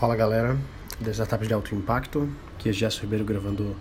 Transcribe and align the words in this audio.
Fala 0.00 0.16
galera 0.16 0.58
das 0.98 1.16
startups 1.16 1.46
de 1.46 1.52
alto 1.52 1.74
impacto, 1.74 2.26
aqui 2.54 2.70
é 2.70 2.72
Gerson 2.72 3.02
Ribeiro 3.02 3.22
gravando 3.22 3.76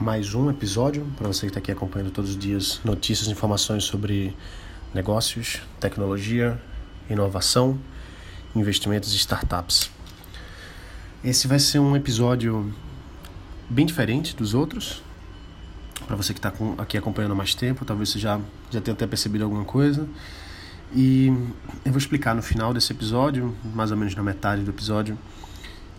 mais 0.00 0.32
um 0.32 0.48
episódio 0.48 1.04
para 1.16 1.26
você 1.26 1.40
que 1.40 1.46
está 1.46 1.58
aqui 1.58 1.72
acompanhando 1.72 2.12
todos 2.12 2.30
os 2.30 2.38
dias 2.38 2.80
notícias 2.84 3.26
e 3.26 3.32
informações 3.32 3.82
sobre 3.82 4.36
negócios, 4.94 5.60
tecnologia, 5.80 6.56
inovação, 7.10 7.76
investimentos 8.54 9.12
e 9.12 9.16
startups. 9.16 9.90
Esse 11.24 11.48
vai 11.48 11.58
ser 11.58 11.80
um 11.80 11.96
episódio 11.96 12.72
bem 13.68 13.84
diferente 13.84 14.36
dos 14.36 14.54
outros. 14.54 15.02
Para 16.06 16.14
você 16.14 16.32
que 16.32 16.38
está 16.38 16.52
aqui 16.78 16.96
acompanhando 16.96 17.32
há 17.32 17.34
mais 17.34 17.56
tempo, 17.56 17.84
talvez 17.84 18.10
você 18.10 18.20
já, 18.20 18.40
já 18.70 18.80
tenha 18.80 18.94
até 18.94 19.04
percebido 19.04 19.42
alguma 19.42 19.64
coisa. 19.64 20.08
E 20.92 21.28
eu 21.84 21.92
vou 21.92 21.98
explicar 21.98 22.34
no 22.34 22.42
final 22.42 22.74
desse 22.74 22.92
episódio, 22.92 23.54
mais 23.74 23.90
ou 23.90 23.96
menos 23.96 24.14
na 24.14 24.22
metade 24.22 24.62
do 24.62 24.70
episódio, 24.70 25.16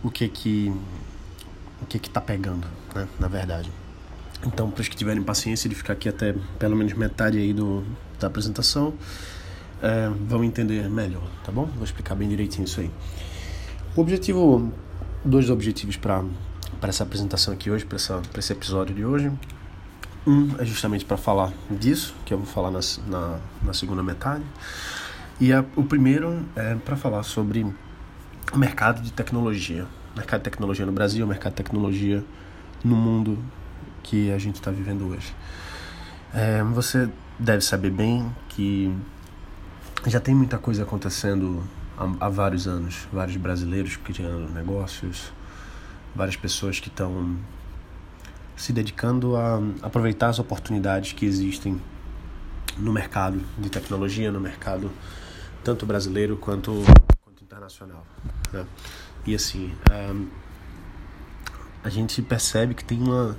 o 0.03 0.11
que 0.11 0.27
que 0.27 0.73
o 1.81 1.85
que 1.85 1.97
que 1.97 2.09
tá 2.09 2.21
pegando, 2.21 2.67
né, 2.93 3.07
na 3.19 3.27
verdade. 3.27 3.71
Então, 4.45 4.69
para 4.69 4.81
os 4.81 4.87
que 4.87 4.95
tiverem 4.95 5.21
paciência 5.23 5.69
de 5.69 5.75
ficar 5.75 5.93
aqui 5.93 6.09
até 6.09 6.35
pelo 6.59 6.75
menos 6.75 6.93
metade 6.93 7.37
aí 7.37 7.53
do, 7.53 7.83
da 8.19 8.27
apresentação, 8.27 8.93
é, 9.81 10.09
vão 10.27 10.43
entender 10.43 10.89
melhor, 10.89 11.27
tá 11.43 11.51
bom? 11.51 11.65
Vou 11.65 11.83
explicar 11.83 12.15
bem 12.15 12.27
direitinho 12.27 12.65
isso 12.65 12.81
aí. 12.81 12.91
O 13.95 14.01
objetivo, 14.01 14.71
dois 15.23 15.49
objetivos 15.49 15.97
para 15.97 16.23
essa 16.83 17.03
apresentação 17.03 17.53
aqui 17.53 17.69
hoje, 17.69 17.85
para 17.85 17.97
esse 18.39 18.53
episódio 18.53 18.95
de 18.95 19.05
hoje. 19.05 19.31
Um 20.25 20.55
é 20.59 20.65
justamente 20.65 21.03
para 21.03 21.17
falar 21.17 21.51
disso, 21.69 22.13
que 22.25 22.33
eu 22.33 22.37
vou 22.37 22.45
falar 22.45 22.69
na, 22.69 22.79
na, 23.07 23.39
na 23.63 23.73
segunda 23.73 24.03
metade. 24.03 24.43
E 25.39 25.51
a, 25.51 25.65
o 25.75 25.83
primeiro 25.83 26.45
é 26.55 26.75
para 26.75 26.95
falar 26.95 27.23
sobre 27.23 27.65
o 28.53 28.57
mercado 28.57 29.01
de 29.01 29.11
tecnologia. 29.11 29.87
Mercado 30.15 30.41
de 30.41 30.43
tecnologia 30.43 30.85
no 30.85 30.91
Brasil, 30.91 31.25
mercado 31.25 31.53
de 31.53 31.57
tecnologia 31.57 32.23
no 32.83 32.95
mundo 32.95 33.39
que 34.03 34.31
a 34.31 34.37
gente 34.37 34.55
está 34.55 34.69
vivendo 34.69 35.07
hoje. 35.07 35.33
É, 36.33 36.63
você 36.63 37.09
deve 37.39 37.61
saber 37.61 37.89
bem 37.89 38.31
que 38.49 38.95
já 40.05 40.19
tem 40.19 40.35
muita 40.35 40.59
coisa 40.59 40.83
acontecendo 40.83 41.63
há, 41.97 42.25
há 42.25 42.29
vários 42.29 42.67
anos. 42.67 43.07
Vários 43.11 43.37
brasileiros 43.37 43.95
criando 43.95 44.53
negócios, 44.53 45.33
várias 46.15 46.35
pessoas 46.35 46.79
que 46.79 46.89
estão 46.89 47.37
se 48.61 48.71
dedicando 48.71 49.35
a 49.35 49.59
aproveitar 49.81 50.29
as 50.29 50.37
oportunidades 50.37 51.13
que 51.13 51.25
existem 51.25 51.81
no 52.77 52.93
mercado 52.93 53.41
de 53.57 53.71
tecnologia, 53.71 54.31
no 54.31 54.39
mercado 54.39 54.91
tanto 55.63 55.83
brasileiro 55.83 56.37
quanto, 56.37 56.83
quanto 57.23 57.43
internacional. 57.43 58.05
Né? 58.53 58.63
E 59.25 59.33
assim, 59.33 59.73
um, 60.13 60.27
a 61.83 61.89
gente 61.89 62.21
percebe 62.21 62.75
que 62.75 62.85
tem 62.85 63.01
uma 63.01 63.35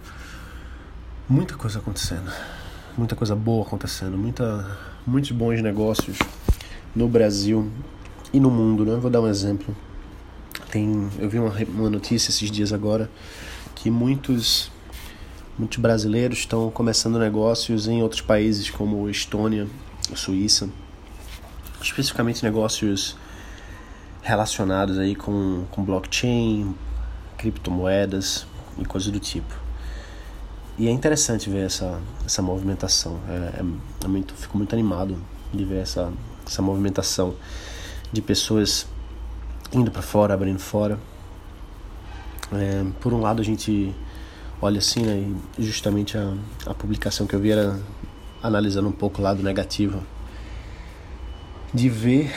muita 1.29 1.55
coisa 1.55 1.79
acontecendo, 1.79 2.29
muita 2.99 3.15
coisa 3.15 3.37
boa 3.37 3.65
acontecendo, 3.65 4.19
muita, 4.19 4.77
muitos 5.07 5.31
bons 5.31 5.63
negócios 5.63 6.19
no 6.97 7.07
Brasil 7.07 7.71
e 8.33 8.41
no 8.41 8.51
mundo. 8.51 8.85
Né? 8.85 8.97
Vou 8.97 9.09
dar 9.09 9.21
um 9.21 9.29
exemplo. 9.29 9.73
Tem, 10.69 11.09
eu 11.21 11.31
vi 11.31 11.39
uma, 11.39 11.55
uma 11.69 11.91
notícia 11.91 12.31
esses 12.31 12.51
dias 12.51 12.73
agora 12.73 13.09
que 13.77 13.89
muitos 13.89 14.72
Muitos 15.59 15.79
brasileiros 15.79 16.39
estão 16.39 16.71
começando 16.71 17.19
negócios 17.19 17.87
em 17.87 18.03
outros 18.03 18.23
países 18.23 18.71
como 18.71 19.09
Estônia, 19.11 19.69
Suíça, 20.15 20.69
especificamente 21.83 22.43
negócios 22.43 23.17
relacionados 24.23 24.99
aí 24.99 25.15
com, 25.15 25.67
com 25.71 25.85
blockchain, 25.85 26.75
criptomoedas 27.37 28.47
e 28.79 28.85
coisas 28.87 29.11
do 29.11 29.21
tipo. 29.21 29.55
E 30.79 30.89
é 30.89 30.91
interessante 30.91 31.51
ver 31.51 31.67
essa, 31.67 32.01
essa 32.25 32.41
movimentação. 32.41 33.21
É, 33.29 33.61
é, 33.61 33.65
é 34.05 34.09
muito, 34.09 34.33
fico 34.35 34.57
muito 34.57 34.75
animado 34.75 35.23
de 35.53 35.67
ver 35.67 35.83
essa, 35.83 36.11
essa 36.47 36.63
movimentação 36.63 37.35
de 38.11 38.23
pessoas 38.23 38.87
indo 39.71 39.91
para 39.91 40.01
fora, 40.01 40.33
abrindo 40.33 40.61
fora. 40.61 40.99
É, 42.53 42.85
por 43.01 43.13
um 43.13 43.21
lado, 43.21 43.43
a 43.43 43.45
gente 43.45 43.95
olha 44.63 44.79
assim, 44.79 45.03
né, 45.03 45.35
justamente 45.59 46.17
a, 46.17 46.35
a 46.67 46.73
publicação 46.73 47.27
que 47.27 47.35
eu 47.35 47.41
vi 47.41 47.51
era 47.51 47.81
analisando 48.41 48.89
um 48.89 48.93
pouco 48.93 49.21
o 49.21 49.25
lado 49.25 49.43
negativo 49.43 50.01
de 51.75 51.89
ver 51.89 52.33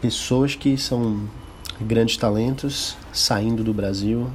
pessoas 0.00 0.54
que 0.54 0.78
são 0.78 1.28
grandes 1.78 2.16
talentos 2.16 2.96
saindo 3.12 3.62
do 3.62 3.74
Brasil, 3.74 4.30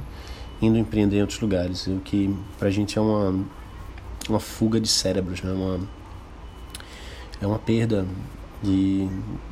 indo 0.62 0.78
empreender 0.78 1.16
em 1.16 1.20
outros 1.22 1.40
lugares, 1.40 1.88
o 1.88 1.98
que 2.04 2.34
pra 2.56 2.70
gente 2.70 2.96
é 2.96 3.00
uma, 3.00 3.44
uma 4.28 4.38
fuga 4.38 4.80
de 4.80 4.88
cérebros, 4.88 5.42
né? 5.42 5.52
uma, 5.52 5.80
é 7.40 7.46
uma 7.46 7.58
perda 7.58 8.06
de, 8.62 9.08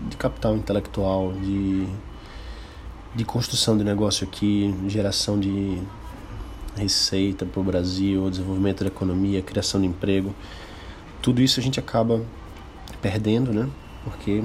de 0.09 0.17
capital 0.17 0.57
intelectual, 0.57 1.33
de, 1.33 1.89
de 3.15 3.25
construção 3.25 3.77
de 3.77 3.83
negócio 3.83 4.27
aqui, 4.27 4.73
geração 4.87 5.41
de 5.41 5.83
receita 6.77 7.45
para 7.45 7.61
o 7.61 7.65
Brasil, 7.65 8.29
desenvolvimento 8.31 8.81
da 8.85 8.89
economia, 8.89 9.43
criação 9.43 9.81
de 9.81 9.87
emprego, 9.87 10.35
tudo 11.21 11.41
isso 11.41 11.61
a 11.61 11.63
gente 11.63 11.79
acaba 11.79 12.23
perdendo, 13.01 13.53
né? 13.53 13.69
Porque 14.05 14.43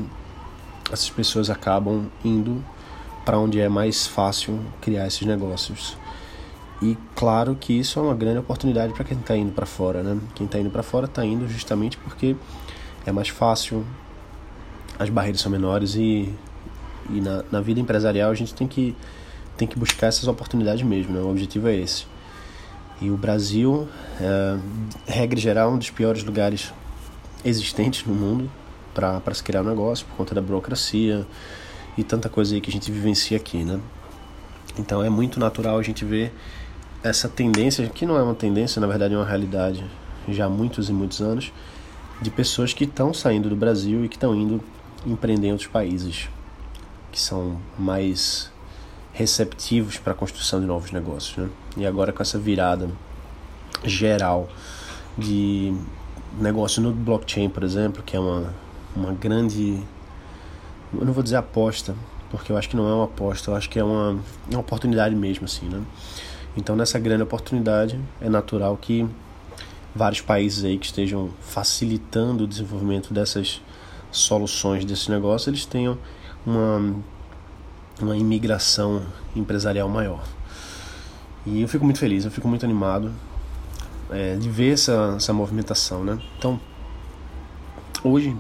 essas 0.92 1.10
pessoas 1.10 1.50
acabam 1.50 2.08
indo 2.24 2.64
para 3.26 3.38
onde 3.38 3.60
é 3.60 3.68
mais 3.68 4.08
fácil 4.08 4.60
criar 4.82 5.08
esses 5.08 5.26
negócios. 5.26 5.98
E 6.82 6.96
claro 7.16 7.58
que 7.60 7.74
isso 7.74 8.00
é 8.00 8.02
uma 8.02 8.14
grande 8.14 8.38
oportunidade 8.38 8.94
para 8.94 9.04
quem 9.04 9.18
está 9.18 9.36
indo 9.36 9.52
para 9.52 9.66
fora, 9.66 10.04
né? 10.04 10.20
Quem 10.36 10.46
está 10.46 10.60
indo 10.60 10.70
para 10.70 10.84
fora 10.84 11.06
está 11.06 11.26
indo 11.26 11.48
justamente 11.48 11.98
porque 11.98 12.36
é 13.06 13.12
mais 13.12 13.30
fácil, 13.30 13.86
as 15.00 15.10
barreiras 15.10 15.42
são 15.42 15.52
menores 15.52 15.96
e, 15.96 16.34
e 17.10 17.20
na, 17.22 17.44
na 17.52 17.62
vida 17.62 17.80
empresarial 17.80 18.30
a 18.30 18.36
gente 18.36 18.54
tem 18.54 18.68
que, 18.68 18.96
tem 19.58 19.68
que 19.68 19.78
buscar 19.78 20.08
essas 20.08 20.28
oportunidades 20.28 20.84
mesmo, 20.84 21.14
né? 21.14 21.20
O 21.20 21.30
objetivo 21.30 21.68
é 21.68 21.76
esse. 21.76 22.06
E 23.00 23.12
o 23.12 23.18
Brasil, 23.18 23.88
é, 24.20 24.58
regra 25.06 25.40
geral, 25.40 25.70
é 25.70 25.74
um 25.74 25.78
dos 25.78 25.90
piores 25.92 26.24
lugares 26.24 26.74
existentes 27.46 28.06
no 28.06 28.14
mundo 28.14 28.50
para 28.94 29.34
se 29.34 29.44
criar 29.44 29.62
um 29.62 29.66
negócio, 29.66 30.06
por 30.08 30.16
conta 30.18 30.34
da 30.34 30.42
burocracia 30.42 31.26
e 31.96 32.04
tanta 32.04 32.28
coisa 32.28 32.56
aí 32.56 32.62
que 32.62 32.70
a 32.70 32.74
gente 32.74 32.92
vivencia 32.92 33.38
aqui, 33.38 33.64
né? 33.64 33.80
Então 34.80 35.04
é 35.04 35.10
muito 35.10 35.40
natural 35.40 35.78
a 35.78 35.84
gente 35.84 36.04
ver 36.04 36.34
essa 37.04 37.30
tendência, 37.30 37.88
que 37.88 38.06
não 38.06 38.18
é 38.18 38.24
uma 38.24 38.34
tendência, 38.34 38.80
na 38.80 38.88
verdade 38.88 39.14
é 39.14 39.18
uma 39.18 39.26
realidade 39.26 39.86
já 40.28 40.46
há 40.46 40.50
muitos 40.50 40.90
e 40.90 40.94
muitos 40.94 41.22
anos, 41.22 41.54
de 42.22 42.32
pessoas 42.32 42.74
que 42.74 42.84
estão 42.84 43.14
saindo 43.14 43.50
do 43.50 43.56
Brasil 43.56 44.04
e 44.04 44.10
que 44.10 44.16
estão 44.16 44.36
indo 44.36 44.62
empreender 45.06 45.48
em 45.48 45.52
outros 45.52 45.70
países, 45.70 46.28
que 47.12 47.20
são 47.20 47.60
mais 47.78 48.52
receptivos 49.18 49.98
para 49.98 50.14
a 50.14 50.16
construção 50.16 50.60
de 50.60 50.68
novos 50.68 50.92
negócios. 50.92 51.36
Né? 51.38 51.50
E 51.76 51.86
agora 51.88 52.14
com 52.14 52.22
essa 52.22 52.38
virada 52.38 52.88
geral 53.84 54.48
de 55.18 55.74
negócio 56.40 56.82
no 56.82 56.94
blockchain, 56.94 57.50
por 57.50 57.64
exemplo, 57.64 58.04
que 58.04 58.16
é 58.16 58.20
uma, 58.20 58.54
uma 58.96 59.14
grande. 59.14 59.82
Eu 60.94 61.04
não 61.04 61.14
vou 61.14 61.24
dizer 61.24 61.38
aposta, 61.38 61.96
porque 62.30 62.52
eu 62.52 62.58
acho 62.58 62.70
que 62.70 62.76
não 62.76 62.88
é 62.88 62.94
uma 62.94 63.06
aposta, 63.06 63.50
eu 63.50 63.56
acho 63.56 63.68
que 63.70 63.80
é 63.80 63.84
uma, 63.84 64.20
uma 64.50 64.60
oportunidade 64.60 65.16
mesmo, 65.16 65.46
assim, 65.46 65.68
né? 65.68 65.82
Então, 66.56 66.76
nessa 66.76 67.00
grande 67.00 67.24
oportunidade, 67.24 68.00
é 68.22 68.30
natural 68.30 68.78
que 68.78 69.08
vários 69.96 70.22
países 70.22 70.64
aí 70.64 70.78
que 70.78 70.86
estejam 70.86 71.32
facilitando 71.42 72.44
o 72.44 72.48
desenvolvimento 72.48 73.14
dessas 73.14 73.62
soluções 74.12 74.86
desse 74.86 75.10
negócio, 75.10 75.50
eles 75.50 75.66
tenham 75.66 75.98
uma 76.46 76.96
uma 78.02 78.16
imigração 78.16 79.04
empresarial 79.36 79.90
maior. 79.90 80.24
E 81.46 81.62
eu 81.62 81.68
fico 81.68 81.86
muito 81.86 82.00
feliz, 82.00 82.26
eu 82.26 82.32
fico 82.32 82.48
muito 82.48 82.66
animado 82.66 83.12
é, 84.12 84.36
de 84.36 84.50
ver 84.50 84.74
essa, 84.74 85.16
essa 85.18 85.34
movimentação, 85.34 86.04
né? 86.04 86.20
Então, 86.38 86.60
hoje, 88.04 88.36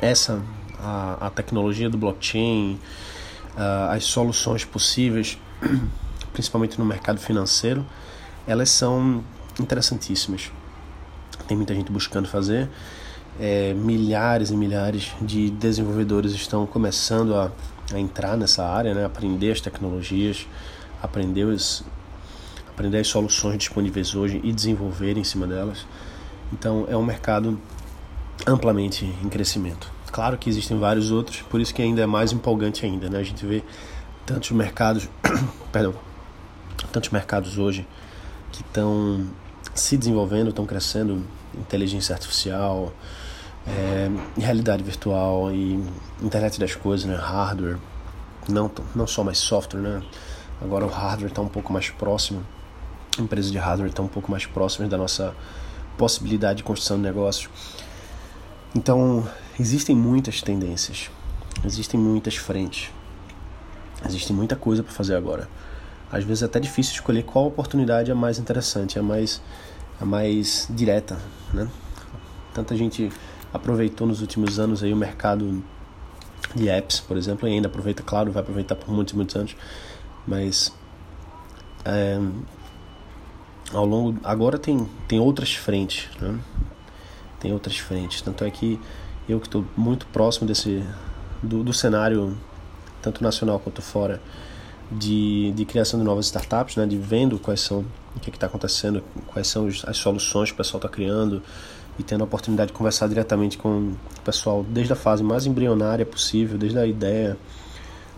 essa, 0.00 0.42
a, 0.78 1.26
a 1.26 1.30
tecnologia 1.30 1.88
do 1.88 1.96
blockchain, 1.96 2.78
a, 3.56 3.92
as 3.92 4.04
soluções 4.04 4.64
possíveis, 4.64 5.38
principalmente 6.32 6.78
no 6.78 6.84
mercado 6.84 7.20
financeiro, 7.20 7.84
elas 8.46 8.70
são 8.70 9.24
interessantíssimas. 9.58 10.50
Tem 11.46 11.56
muita 11.56 11.74
gente 11.74 11.90
buscando 11.90 12.28
fazer, 12.28 12.68
é, 13.38 13.74
milhares 13.74 14.50
e 14.50 14.56
milhares 14.56 15.12
de 15.20 15.50
desenvolvedores 15.50 16.32
estão 16.32 16.66
começando 16.66 17.34
a 17.34 17.50
a 17.92 17.98
entrar 17.98 18.36
nessa 18.36 18.64
área, 18.64 18.94
né? 18.94 19.04
aprender 19.04 19.52
as 19.52 19.60
tecnologias, 19.60 20.46
aprender, 21.02 21.44
os, 21.44 21.84
aprender 22.68 22.98
as 22.98 23.08
soluções 23.08 23.58
disponíveis 23.58 24.14
hoje 24.14 24.40
e 24.42 24.52
desenvolver 24.52 25.16
em 25.16 25.24
cima 25.24 25.46
delas. 25.46 25.86
Então 26.52 26.86
é 26.88 26.96
um 26.96 27.04
mercado 27.04 27.60
amplamente 28.46 29.04
em 29.04 29.28
crescimento. 29.28 29.90
Claro 30.10 30.38
que 30.38 30.48
existem 30.48 30.78
vários 30.78 31.10
outros, 31.10 31.42
por 31.42 31.60
isso 31.60 31.74
que 31.74 31.82
ainda 31.82 32.02
é 32.02 32.06
mais 32.06 32.32
empolgante 32.32 32.86
ainda, 32.86 33.10
né? 33.10 33.18
A 33.18 33.22
gente 33.22 33.44
vê 33.44 33.62
tantos 34.24 34.50
mercados, 34.50 35.08
perdão, 35.70 35.94
tantos 36.92 37.10
mercados 37.10 37.58
hoje 37.58 37.86
que 38.52 38.62
estão 38.62 39.26
se 39.74 39.96
desenvolvendo, 39.96 40.50
estão 40.50 40.64
crescendo, 40.64 41.22
inteligência 41.54 42.14
artificial, 42.14 42.92
é, 43.66 44.10
realidade 44.40 44.82
virtual 44.82 45.52
e 45.52 45.82
internet 46.22 46.58
das 46.58 46.74
coisas, 46.74 47.06
né, 47.06 47.16
hardware, 47.16 47.78
não, 48.48 48.70
não 48.94 49.06
só 49.06 49.24
mais 49.24 49.38
software, 49.38 49.80
né, 49.80 50.02
agora 50.60 50.84
o 50.84 50.88
hardware 50.88 51.30
está 51.30 51.42
um 51.42 51.48
pouco 51.48 51.72
mais 51.72 51.90
próximo, 51.90 52.44
empresas 53.18 53.50
de 53.50 53.58
hardware 53.58 53.90
estão 53.90 54.04
um 54.04 54.08
pouco 54.08 54.30
mais 54.30 54.46
próximas 54.46 54.88
da 54.88 54.96
nossa 54.96 55.34
possibilidade 55.96 56.58
de 56.58 56.62
construção 56.62 56.98
de 56.98 57.02
negócio. 57.02 57.50
Então, 58.74 59.26
existem 59.58 59.96
muitas 59.96 60.42
tendências, 60.42 61.10
existem 61.64 61.98
muitas 61.98 62.36
frentes, 62.36 62.90
existe 64.04 64.32
muita 64.32 64.54
coisa 64.54 64.82
para 64.82 64.92
fazer 64.92 65.16
agora. 65.16 65.48
Às 66.12 66.24
vezes 66.24 66.42
é 66.42 66.46
até 66.46 66.60
difícil 66.60 66.94
escolher 66.94 67.24
qual 67.24 67.46
oportunidade 67.46 68.10
é 68.10 68.14
mais 68.14 68.38
interessante, 68.38 68.98
é 68.98 69.02
mais, 69.02 69.40
é 70.00 70.04
mais 70.04 70.68
direta, 70.70 71.18
né? 71.52 71.68
Tanta 72.54 72.76
gente 72.76 73.10
aproveitou 73.52 74.06
nos 74.06 74.20
últimos 74.20 74.58
anos 74.58 74.82
aí 74.82 74.92
o 74.92 74.96
mercado 74.96 75.62
de 76.54 76.68
apps, 76.68 77.00
por 77.00 77.16
exemplo, 77.16 77.48
e 77.48 77.52
ainda 77.52 77.68
aproveita, 77.68 78.02
claro, 78.02 78.30
vai 78.32 78.42
aproveitar 78.42 78.76
por 78.76 78.92
muitos, 78.92 79.14
muitos 79.14 79.36
anos, 79.36 79.56
mas 80.26 80.72
é, 81.84 82.18
ao 83.72 83.84
longo 83.84 84.18
agora 84.24 84.58
tem 84.58 84.88
tem 85.08 85.18
outras 85.18 85.54
frentes, 85.54 86.08
né? 86.20 86.38
Tem 87.40 87.52
outras 87.52 87.78
frentes, 87.78 88.22
tanto 88.22 88.44
é 88.44 88.50
que 88.50 88.80
eu 89.28 89.40
que 89.40 89.46
estou 89.46 89.64
muito 89.76 90.06
próximo 90.06 90.46
desse 90.46 90.82
do, 91.42 91.62
do 91.62 91.72
cenário 91.72 92.36
tanto 93.02 93.22
nacional 93.22 93.60
quanto 93.60 93.82
fora 93.82 94.20
de, 94.90 95.52
de 95.52 95.64
criação 95.64 95.98
de 95.98 96.04
novas 96.04 96.26
startups, 96.26 96.76
né, 96.76 96.86
de 96.86 96.96
vendo 96.96 97.38
quais 97.38 97.60
são 97.60 97.84
o 98.14 98.20
que 98.20 98.30
é 98.30 98.34
está 98.34 98.46
acontecendo, 98.46 99.02
quais 99.26 99.46
são 99.46 99.68
as 99.86 99.96
soluções 99.96 100.50
que 100.50 100.54
o 100.54 100.56
pessoal 100.56 100.78
está 100.78 100.88
criando 100.88 101.42
e 101.98 102.02
tendo 102.02 102.22
a 102.22 102.24
oportunidade 102.24 102.68
de 102.68 102.76
conversar 102.76 103.08
diretamente 103.08 103.56
com 103.56 103.92
o 104.18 104.20
pessoal 104.24 104.64
desde 104.68 104.92
a 104.92 104.96
fase 104.96 105.22
mais 105.22 105.46
embrionária 105.46 106.04
possível, 106.04 106.58
desde 106.58 106.78
a 106.78 106.86
ideia 106.86 107.36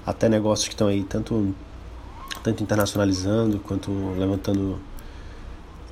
até 0.04 0.28
negócios 0.28 0.68
que 0.68 0.74
estão 0.74 0.88
aí 0.88 1.04
tanto 1.04 1.54
tanto 2.42 2.62
internacionalizando 2.62 3.58
quanto 3.58 3.90
levantando 4.16 4.78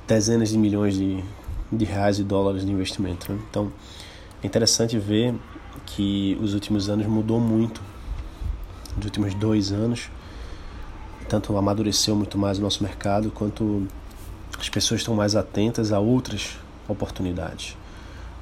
dezenas 0.07 0.49
de 0.49 0.57
milhões 0.57 0.95
de, 0.95 1.23
de 1.71 1.85
reais 1.85 2.19
e 2.19 2.23
dólares 2.23 2.65
de 2.65 2.71
investimento. 2.71 3.31
Né? 3.31 3.39
Então 3.49 3.71
é 4.41 4.47
interessante 4.47 4.97
ver 4.97 5.35
que 5.85 6.37
os 6.41 6.53
últimos 6.53 6.89
anos 6.89 7.05
mudou 7.05 7.39
muito, 7.39 7.81
nos 8.95 9.05
últimos 9.05 9.33
dois 9.33 9.71
anos 9.71 10.09
tanto 11.27 11.55
amadureceu 11.57 12.15
muito 12.15 12.37
mais 12.37 12.57
o 12.57 12.61
nosso 12.61 12.81
mercado, 12.81 13.29
quanto 13.31 13.85
as 14.57 14.69
pessoas 14.69 15.01
estão 15.01 15.13
mais 15.13 15.35
atentas 15.35 15.91
a 15.91 15.99
outras 15.99 16.57
oportunidades, 16.87 17.77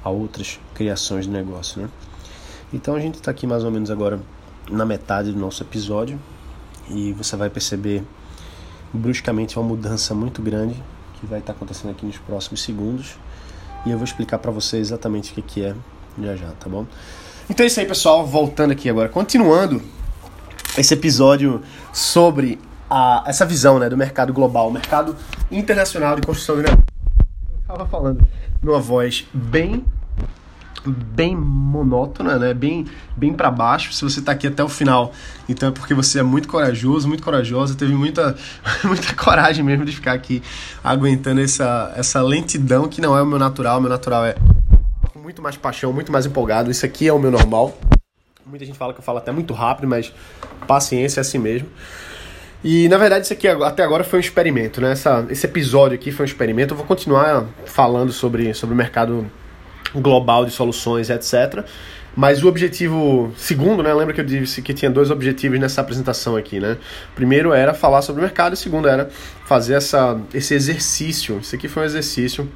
a 0.04 0.10
outras 0.10 0.58
criações 0.74 1.24
de 1.24 1.30
negócio, 1.30 1.82
né? 1.82 1.88
Então 2.72 2.94
a 2.94 3.00
gente 3.00 3.16
está 3.16 3.30
aqui 3.30 3.46
mais 3.46 3.64
ou 3.64 3.70
menos 3.70 3.90
agora 3.90 4.20
na 4.70 4.84
metade 4.84 5.32
do 5.32 5.38
nosso 5.38 5.62
episódio 5.62 6.18
e 6.88 7.12
você 7.12 7.36
vai 7.36 7.48
perceber 7.48 8.02
bruscamente 8.92 9.58
uma 9.58 9.66
mudança 9.66 10.14
muito 10.14 10.42
grande 10.42 10.74
que 11.20 11.26
vai 11.26 11.38
estar 11.38 11.52
tá 11.52 11.56
acontecendo 11.56 11.90
aqui 11.90 12.04
nos 12.04 12.18
próximos 12.18 12.62
segundos 12.62 13.16
e 13.84 13.90
eu 13.90 13.96
vou 13.96 14.04
explicar 14.04 14.38
para 14.38 14.50
você 14.50 14.78
exatamente 14.78 15.30
o 15.32 15.34
que, 15.34 15.42
que 15.42 15.64
é 15.64 15.74
já 16.20 16.36
já, 16.36 16.50
tá 16.52 16.68
bom? 16.68 16.86
Então 17.48 17.64
é 17.64 17.66
isso 17.68 17.78
aí, 17.78 17.86
pessoal. 17.86 18.26
Voltando 18.26 18.72
aqui 18.72 18.88
agora, 18.88 19.08
continuando 19.08 19.80
esse 20.76 20.94
episódio 20.94 21.62
sobre 21.92 22.58
a, 22.90 23.24
essa 23.26 23.46
visão 23.46 23.78
né, 23.78 23.88
do 23.88 23.96
mercado 23.96 24.32
global, 24.32 24.70
mercado 24.70 25.16
internacional 25.50 26.16
de 26.16 26.22
construção 26.22 26.56
de 26.56 26.62
negócio. 26.62 26.95
Estava 27.66 27.84
falando 27.84 28.24
numa 28.62 28.78
voz 28.78 29.26
bem 29.34 29.84
bem 30.86 31.34
monótona, 31.34 32.38
né? 32.38 32.54
Bem, 32.54 32.86
bem 33.16 33.32
para 33.32 33.50
baixo. 33.50 33.92
Se 33.92 34.04
você 34.04 34.20
está 34.20 34.30
aqui 34.30 34.46
até 34.46 34.62
o 34.62 34.68
final, 34.68 35.12
então 35.48 35.70
é 35.70 35.72
porque 35.72 35.92
você 35.92 36.20
é 36.20 36.22
muito 36.22 36.46
corajoso, 36.46 37.08
muito 37.08 37.24
corajosa, 37.24 37.74
teve 37.74 37.92
muita, 37.92 38.36
muita 38.84 39.12
coragem 39.16 39.64
mesmo 39.64 39.84
de 39.84 39.90
ficar 39.90 40.12
aqui 40.12 40.40
aguentando 40.84 41.40
essa, 41.40 41.92
essa 41.96 42.22
lentidão 42.22 42.88
que 42.88 43.00
não 43.00 43.18
é 43.18 43.22
o 43.22 43.26
meu 43.26 43.36
natural. 43.38 43.78
O 43.78 43.80
meu 43.80 43.90
natural 43.90 44.24
é 44.24 44.36
muito 45.16 45.42
mais 45.42 45.56
paixão, 45.56 45.92
muito 45.92 46.12
mais 46.12 46.24
empolgado. 46.24 46.70
Isso 46.70 46.86
aqui 46.86 47.08
é 47.08 47.12
o 47.12 47.18
meu 47.18 47.32
normal. 47.32 47.76
Muita 48.46 48.64
gente 48.64 48.78
fala 48.78 48.94
que 48.94 49.00
eu 49.00 49.04
falo 49.04 49.18
até 49.18 49.32
muito 49.32 49.52
rápido, 49.52 49.88
mas 49.88 50.12
paciência 50.68 51.18
é 51.18 51.22
assim 51.22 51.38
mesmo. 51.38 51.68
E 52.68 52.88
na 52.88 52.98
verdade 52.98 53.24
isso 53.24 53.32
aqui 53.32 53.46
até 53.46 53.84
agora 53.84 54.02
foi 54.02 54.18
um 54.18 54.20
experimento, 54.20 54.80
né? 54.80 54.90
Essa, 54.90 55.24
esse 55.30 55.46
episódio 55.46 55.94
aqui 55.94 56.10
foi 56.10 56.24
um 56.24 56.26
experimento. 56.26 56.74
Eu 56.74 56.76
vou 56.76 56.84
continuar 56.84 57.46
falando 57.64 58.10
sobre, 58.10 58.52
sobre 58.54 58.74
o 58.74 58.76
mercado 58.76 59.30
global 59.94 60.44
de 60.44 60.50
soluções, 60.50 61.08
etc. 61.08 61.64
Mas 62.16 62.42
o 62.42 62.48
objetivo 62.48 63.32
segundo, 63.36 63.84
né? 63.84 63.94
Lembra 63.94 64.12
que 64.12 64.20
eu 64.20 64.24
disse 64.24 64.62
que 64.62 64.74
tinha 64.74 64.90
dois 64.90 65.12
objetivos 65.12 65.60
nessa 65.60 65.80
apresentação 65.80 66.34
aqui, 66.34 66.58
né? 66.58 66.76
Primeiro 67.14 67.52
era 67.52 67.72
falar 67.72 68.02
sobre 68.02 68.20
o 68.20 68.24
mercado 68.24 68.54
e 68.54 68.56
segundo 68.56 68.88
era 68.88 69.10
fazer 69.44 69.74
essa, 69.74 70.20
esse 70.34 70.52
exercício. 70.52 71.38
Isso 71.38 71.54
aqui 71.54 71.68
foi 71.68 71.84
um 71.84 71.86
exercício. 71.86 72.50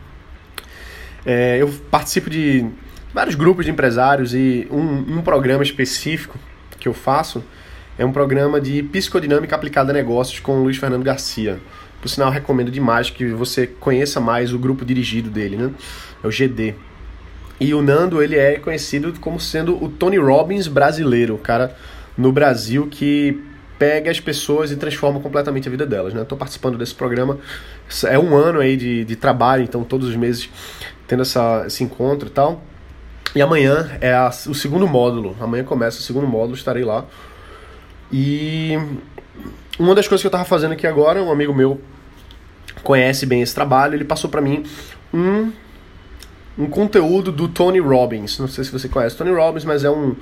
É, 1.24 1.58
eu 1.58 1.72
participo 1.88 2.28
de 2.28 2.66
vários 3.14 3.36
grupos 3.36 3.64
de 3.64 3.70
empresários 3.70 4.34
e 4.34 4.66
um, 4.72 5.18
um 5.18 5.22
programa 5.22 5.62
específico 5.62 6.36
que 6.80 6.88
eu 6.88 6.94
faço 6.94 7.44
é 8.00 8.04
um 8.06 8.12
programa 8.12 8.58
de 8.58 8.82
psicodinâmica 8.82 9.54
aplicada 9.54 9.92
a 9.92 9.92
negócios 9.92 10.40
com 10.40 10.52
o 10.52 10.62
Luiz 10.62 10.78
Fernando 10.78 11.02
Garcia. 11.02 11.60
Por 12.00 12.08
sinal, 12.08 12.30
recomendo 12.30 12.70
demais 12.70 13.10
que 13.10 13.26
você 13.26 13.66
conheça 13.66 14.18
mais 14.18 14.54
o 14.54 14.58
grupo 14.58 14.86
dirigido 14.86 15.28
dele, 15.28 15.58
né? 15.58 15.70
É 16.24 16.26
o 16.26 16.30
GD. 16.30 16.74
E 17.60 17.74
o 17.74 17.82
Nando, 17.82 18.22
ele 18.22 18.36
é 18.36 18.58
conhecido 18.58 19.12
como 19.20 19.38
sendo 19.38 19.76
o 19.84 19.86
Tony 19.86 20.16
Robbins 20.16 20.66
brasileiro, 20.66 21.34
o 21.34 21.38
cara 21.38 21.76
no 22.16 22.32
Brasil 22.32 22.86
que 22.90 23.38
pega 23.78 24.10
as 24.10 24.18
pessoas 24.18 24.70
e 24.70 24.76
transforma 24.76 25.20
completamente 25.20 25.68
a 25.68 25.70
vida 25.70 25.84
delas, 25.84 26.14
né? 26.14 26.22
Estou 26.22 26.38
participando 26.38 26.78
desse 26.78 26.94
programa, 26.94 27.38
é 28.06 28.18
um 28.18 28.34
ano 28.34 28.60
aí 28.60 28.78
de, 28.78 29.04
de 29.04 29.14
trabalho, 29.14 29.62
então 29.62 29.84
todos 29.84 30.08
os 30.08 30.16
meses 30.16 30.48
tendo 31.06 31.20
essa, 31.20 31.64
esse 31.66 31.84
encontro 31.84 32.28
e 32.28 32.32
tal. 32.32 32.62
E 33.34 33.42
amanhã 33.42 33.90
é 34.00 34.14
a, 34.14 34.30
o 34.48 34.54
segundo 34.54 34.88
módulo, 34.88 35.36
amanhã 35.38 35.64
começa 35.64 35.98
o 35.98 36.02
segundo 36.02 36.26
módulo, 36.26 36.56
estarei 36.56 36.82
lá 36.82 37.04
e 38.12 38.78
uma 39.78 39.94
das 39.94 40.06
coisas 40.06 40.22
que 40.22 40.26
eu 40.26 40.30
estava 40.30 40.44
fazendo 40.44 40.72
aqui 40.72 40.86
agora, 40.86 41.22
um 41.22 41.30
amigo 41.30 41.54
meu 41.54 41.80
conhece 42.82 43.26
bem 43.26 43.42
esse 43.42 43.54
trabalho, 43.54 43.94
ele 43.94 44.04
passou 44.04 44.30
para 44.30 44.40
mim 44.40 44.64
um, 45.12 45.52
um 46.58 46.66
conteúdo 46.66 47.30
do 47.30 47.48
Tony 47.48 47.80
Robbins. 47.80 48.38
Não 48.38 48.48
sei 48.48 48.64
se 48.64 48.72
você 48.72 48.88
conhece 48.88 49.16
Tony 49.16 49.32
Robbins, 49.32 49.64
mas 49.64 49.84
é 49.84 49.90
um, 49.90 50.16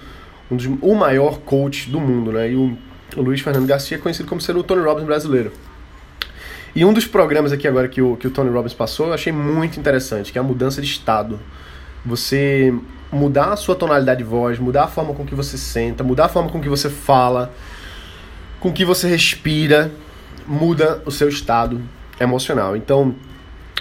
um 0.51 0.57
dos, 0.57 0.67
o 0.81 0.95
maior 0.95 1.39
coach 1.41 1.91
do 1.91 2.01
mundo, 2.01 2.33
né? 2.33 2.51
E 2.53 2.57
o, 2.57 2.77
o 3.17 3.23
Luiz 3.23 3.41
Fernando 3.41 3.67
Garcia 3.67 3.97
é 3.97 4.01
conhecido 4.01 4.29
como 4.29 4.41
sendo 4.41 4.61
o 4.61 4.62
Tony 4.62 4.83
Robbins 4.83 5.07
brasileiro. 5.07 5.53
E 6.75 6.85
um 6.85 6.93
dos 6.93 7.07
programas 7.07 7.51
aqui 7.53 7.67
agora 7.67 7.89
que 7.89 8.01
o, 8.01 8.17
que 8.17 8.27
o 8.27 8.31
Tony 8.31 8.51
Robbins 8.51 8.75
passou, 8.75 9.09
eu 9.09 9.15
achei 9.15 9.33
muito 9.33 9.81
interessante, 9.81 10.31
que 10.31 10.39
é 10.39 10.41
a 10.41 10.45
mudança 10.45 10.81
de 10.81 10.87
estado. 10.87 11.41
Você 12.05 12.73
mudar 13.11 13.53
a 13.53 13.57
sua 13.57 13.75
tonalidade 13.75 14.19
de 14.19 14.25
voz, 14.25 14.59
mudar 14.59 14.85
a 14.85 14.87
forma 14.87 15.15
com 15.15 15.25
que 15.25 15.35
você 15.35 15.57
senta, 15.57 16.05
mudar 16.05 16.27
a 16.27 16.29
forma 16.29 16.51
com 16.51 16.61
que 16.61 16.69
você 16.69 16.89
fala, 16.89 17.53
com 18.61 18.73
que 18.73 18.85
você 18.85 19.09
respira 19.09 19.91
muda 20.47 21.03
o 21.05 21.11
seu 21.11 21.29
estado 21.29 21.81
emocional. 22.19 22.77
Então, 22.77 23.15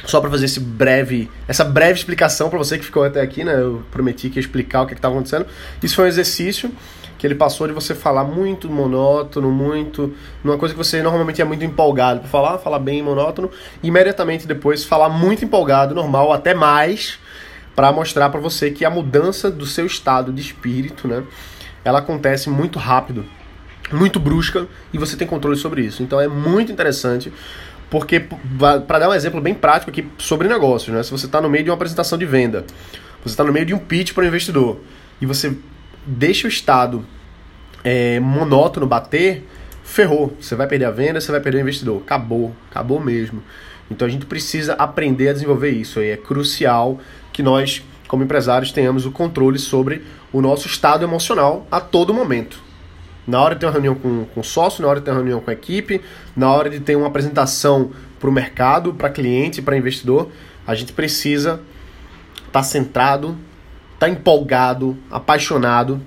só 0.06 0.22
para 0.22 0.30
fazer 0.30 0.46
esse 0.46 0.60
breve, 0.60 1.30
essa 1.48 1.64
breve 1.64 1.94
explicação 1.94 2.50
para 2.50 2.58
você 2.58 2.78
que 2.78 2.86
ficou 2.86 3.04
até 3.04 3.22
aqui, 3.22 3.44
né? 3.44 3.60
Eu 3.60 3.84
prometi 3.92 4.30
que 4.30 4.38
ia 4.38 4.42
explicar 4.42 4.84
o 4.84 4.88
que 4.88 4.94
estava 4.94 5.14
acontecendo. 5.14 5.46
Isso 5.82 5.96
foi 5.96 6.06
um 6.06 6.08
exercício 6.08 6.72
que 7.18 7.26
ele 7.26 7.34
passou 7.34 7.68
de 7.68 7.74
você 7.74 7.96
falar 7.96 8.24
muito 8.24 8.70
monótono, 8.70 9.52
muito, 9.52 10.14
numa 10.44 10.58
coisa 10.58 10.74
que 10.74 10.78
você 10.78 11.02
normalmente 11.02 11.42
é 11.42 11.46
muito 11.46 11.66
empolgado 11.66 12.20
para 12.20 12.30
falar, 12.30 12.58
falar 12.60 12.78
bem 12.78 13.02
monótono, 13.02 13.50
e 13.82 13.88
imediatamente 13.88 14.46
depois 14.46 14.84
falar 14.84 15.10
muito 15.10 15.44
empolgado, 15.44 15.96
normal, 15.96 16.32
até 16.32 16.54
mais, 16.54 17.18
para 17.76 17.92
mostrar 17.92 18.30
para 18.30 18.40
você 18.40 18.70
que 18.70 18.86
a 18.86 18.90
mudança 18.92 19.50
do 19.50 19.66
seu 19.66 19.88
estado 19.88 20.32
de 20.32 20.42
espírito, 20.42 21.08
né, 21.08 21.24
ela 21.84 22.00
acontece 22.00 22.52
muito 22.52 22.78
rápido 22.78 23.26
muito 23.92 24.20
brusca 24.20 24.68
e 24.94 24.98
você 24.98 25.16
tem 25.16 25.28
controle 25.28 25.58
sobre 25.58 25.82
isso. 25.82 26.04
Então 26.04 26.20
é 26.20 26.28
muito 26.28 26.72
interessante, 26.72 27.32
porque 27.90 28.20
para 28.88 29.00
dar 29.00 29.10
um 29.10 29.14
exemplo 29.14 29.40
bem 29.40 29.54
prático 29.54 29.90
aqui 29.90 30.08
sobre 30.18 30.48
negócios, 30.48 30.96
né? 30.96 31.04
Se 31.04 31.12
você 31.12 31.26
está 31.26 31.42
no 31.42 31.50
meio 31.50 31.64
de 31.64 31.70
uma 31.70 31.76
apresentação 31.76 32.18
de 32.18 32.26
venda, 32.26 32.66
você 33.24 33.34
está 33.34 33.44
no 33.44 33.54
meio 33.54 33.66
de 33.66 33.74
um 33.74 33.80
pitch 33.80 34.14
para 34.14 34.24
o 34.24 34.28
investidor 34.28 34.80
e 35.22 35.26
você 35.26 35.56
deixa 36.06 36.48
o 36.48 36.50
estado 36.50 37.06
é, 37.84 38.20
monótono 38.20 38.86
bater, 38.86 39.46
ferrou. 39.84 40.36
Você 40.40 40.56
vai 40.56 40.68
perder 40.68 40.86
a 40.86 40.92
venda, 40.92 41.22
você 41.22 41.32
vai 41.32 41.42
perder 41.42 41.60
o 41.60 41.62
investidor. 41.62 42.02
Acabou, 42.02 42.54
acabou 42.70 43.00
mesmo. 43.00 43.42
Então 43.90 44.08
a 44.08 44.12
gente 44.12 44.26
precisa 44.26 44.74
aprender 44.74 45.30
a 45.30 45.34
desenvolver 45.34 45.72
isso. 45.72 46.00
É 46.00 46.18
crucial 46.18 47.00
que 47.32 47.42
nós, 47.42 47.84
como 48.08 48.24
empresários, 48.24 48.72
tenhamos 48.72 49.06
o 49.06 49.12
controle 49.12 49.58
sobre 49.58 50.04
o 50.32 50.42
nosso 50.42 50.68
estado 50.68 51.04
emocional 51.04 51.66
a 51.72 51.80
todo 51.80 52.14
momento. 52.14 52.67
Na 53.28 53.42
hora 53.42 53.56
de 53.56 53.60
ter 53.60 53.66
uma 53.66 53.74
reunião 53.74 53.94
com, 53.94 54.26
com 54.26 54.42
sócio, 54.42 54.82
na 54.82 54.88
hora 54.88 55.00
de 55.00 55.06
ter 55.06 55.12
uma 55.12 55.18
reunião 55.18 55.42
com 55.42 55.50
a 55.50 55.54
equipe, 55.54 56.02
na 56.36 56.50
hora 56.52 56.70
de 56.70 56.80
ter 56.80 56.96
uma 56.96 57.08
apresentação 57.08 57.92
para 58.20 58.30
o 58.30 58.32
mercado, 58.32 58.94
para 58.94 59.10
cliente, 59.10 59.62
para 59.62 59.76
investidor, 59.76 60.30
a 60.66 60.74
gente 60.74 60.94
precisa 60.94 61.60
estar 62.38 62.52
tá 62.52 62.64
centrado, 62.64 63.38
estar 63.94 64.08
tá 64.08 64.10
empolgado, 64.10 64.98
apaixonado. 65.12 66.02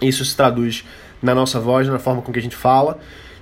Isso 0.00 0.24
se 0.24 0.34
traduz 0.34 0.84
na 1.22 1.34
nossa 1.34 1.60
voz, 1.60 1.86
na 1.86 1.98
forma 1.98 2.22
com 2.22 2.32
que 2.32 2.38
a 2.38 2.42
gente 2.42 2.56
fala. 2.56 2.98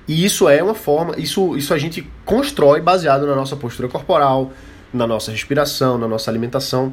E 0.06 0.24
isso 0.24 0.48
é 0.48 0.62
uma 0.62 0.74
forma, 0.74 1.14
isso, 1.16 1.56
isso 1.56 1.72
a 1.72 1.78
gente 1.78 2.08
constrói 2.24 2.80
baseado 2.80 3.26
na 3.26 3.36
nossa 3.36 3.54
postura 3.54 3.88
corporal, 3.88 4.52
na 4.92 5.06
nossa 5.06 5.30
respiração, 5.30 5.96
na 5.96 6.08
nossa 6.08 6.30
alimentação. 6.30 6.92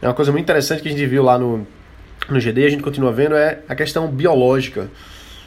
É 0.00 0.08
uma 0.08 0.14
coisa 0.14 0.32
muito 0.32 0.42
interessante 0.42 0.82
que 0.82 0.88
a 0.88 0.90
gente 0.90 1.06
viu 1.06 1.22
lá 1.22 1.38
no, 1.38 1.66
no 2.28 2.40
GD, 2.40 2.66
a 2.66 2.68
gente 2.68 2.82
continua 2.82 3.12
vendo, 3.12 3.36
é 3.36 3.60
a 3.68 3.74
questão 3.74 4.08
biológica. 4.08 4.90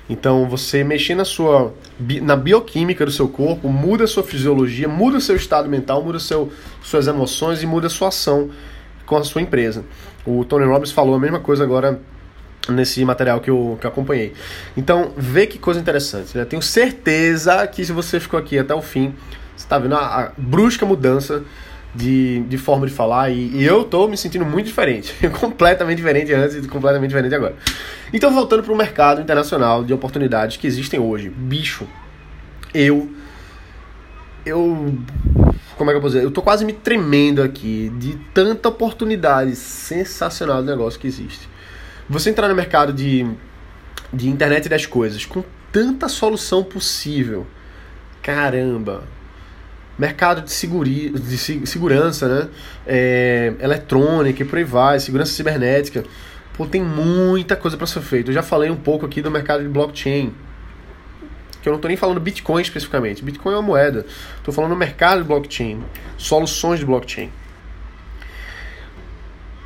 Então, 0.09 0.47
você 0.47 0.83
mexer 0.83 1.15
na 1.15 1.25
sua 1.25 1.74
na 2.21 2.35
bioquímica 2.35 3.05
do 3.05 3.12
seu 3.12 3.27
corpo, 3.27 3.69
muda 3.69 4.03
a 4.03 4.07
sua 4.07 4.24
fisiologia, 4.24 4.88
muda 4.88 5.17
o 5.17 5.21
seu 5.21 5.35
estado 5.35 5.67
mental, 5.67 6.03
muda 6.03 6.19
seu, 6.19 6.51
suas 6.83 7.07
emoções 7.07 7.63
e 7.63 7.65
muda 7.65 7.88
a 7.88 7.89
sua 7.89 8.09
ação 8.09 8.50
com 9.05 9.17
a 9.17 9.24
sua 9.24 9.41
empresa. 9.41 9.83
O 10.25 10.43
Tony 10.43 10.65
Robbins 10.65 10.91
falou 10.91 11.15
a 11.15 11.19
mesma 11.19 11.39
coisa 11.39 11.63
agora 11.63 12.00
nesse 12.69 13.03
material 13.05 13.39
que 13.39 13.50
eu, 13.50 13.77
que 13.79 13.85
eu 13.85 13.91
acompanhei. 13.91 14.33
Então, 14.75 15.12
vê 15.15 15.47
que 15.47 15.57
coisa 15.57 15.79
interessante. 15.79 16.38
Né? 16.38 16.45
Tenho 16.45 16.62
certeza 16.62 17.65
que 17.67 17.85
se 17.85 17.91
você 17.91 18.19
ficou 18.19 18.39
aqui 18.39 18.57
até 18.57 18.74
o 18.74 18.81
fim, 18.81 19.13
você 19.55 19.65
está 19.65 19.77
vendo 19.77 19.95
a, 19.95 20.00
a 20.00 20.31
brusca 20.38 20.85
mudança 20.85 21.43
de, 21.95 22.41
de 22.41 22.57
forma 22.57 22.85
de 22.85 22.93
falar 22.93 23.29
e, 23.29 23.49
e 23.55 23.63
eu 23.63 23.85
tô 23.85 24.07
me 24.07 24.17
sentindo 24.17 24.45
muito 24.45 24.67
diferente, 24.67 25.15
completamente 25.39 25.97
diferente 25.97 26.33
antes 26.33 26.57
e 26.57 26.67
completamente 26.67 27.09
diferente 27.09 27.33
agora. 27.33 27.55
Então, 28.11 28.33
voltando 28.33 28.63
para 28.63 28.73
o 28.73 28.75
mercado 28.75 29.21
internacional 29.21 29.83
de 29.83 29.93
oportunidades 29.93 30.57
que 30.57 30.67
existem 30.67 30.99
hoje, 30.99 31.29
bicho, 31.29 31.87
eu. 32.73 33.09
Eu. 34.45 34.97
Como 35.77 35.89
é 35.89 35.93
que 35.93 35.97
eu 35.97 36.01
posso 36.01 36.13
dizer? 36.13 36.25
Eu 36.25 36.31
tô 36.31 36.41
quase 36.41 36.63
me 36.63 36.73
tremendo 36.73 37.41
aqui 37.41 37.91
de 37.97 38.15
tanta 38.33 38.69
oportunidade 38.69 39.55
sensacional 39.55 40.61
do 40.61 40.69
negócio 40.69 40.99
que 40.99 41.07
existe. 41.07 41.49
Você 42.07 42.29
entrar 42.29 42.47
no 42.47 42.55
mercado 42.55 42.93
de, 42.93 43.25
de 44.13 44.29
internet 44.29 44.69
das 44.69 44.85
coisas 44.85 45.25
com 45.25 45.43
tanta 45.71 46.07
solução 46.07 46.63
possível. 46.63 47.47
Caramba, 48.21 49.03
mercado 49.97 50.41
de, 50.41 50.51
seguri, 50.51 51.09
de 51.09 51.37
segurança, 51.37 52.27
né? 52.27 52.49
É, 52.85 53.53
eletrônica 53.59 54.43
e 54.43 54.45
por 54.45 54.57
aí 54.57 54.63
vai, 54.63 54.99
segurança 54.99 55.31
cibernética. 55.31 56.03
Pô, 56.55 56.65
tem 56.65 56.81
muita 56.81 57.55
coisa 57.55 57.77
para 57.77 57.87
ser 57.87 58.01
feita. 58.01 58.29
Eu 58.29 58.33
já 58.33 58.43
falei 58.43 58.69
um 58.69 58.75
pouco 58.75 59.05
aqui 59.05 59.21
do 59.21 59.31
mercado 59.31 59.63
de 59.63 59.69
blockchain. 59.69 60.33
Que 61.61 61.67
eu 61.67 61.71
não 61.71 61.77
estou 61.77 61.89
nem 61.89 61.97
falando 61.97 62.19
Bitcoin 62.19 62.61
especificamente. 62.61 63.23
Bitcoin 63.23 63.53
é 63.53 63.55
uma 63.57 63.61
moeda. 63.61 64.05
Estou 64.37 64.53
falando 64.53 64.71
do 64.71 64.77
mercado 64.77 65.21
de 65.21 65.27
blockchain, 65.27 65.81
soluções 66.17 66.79
de 66.79 66.85
blockchain. 66.85 67.29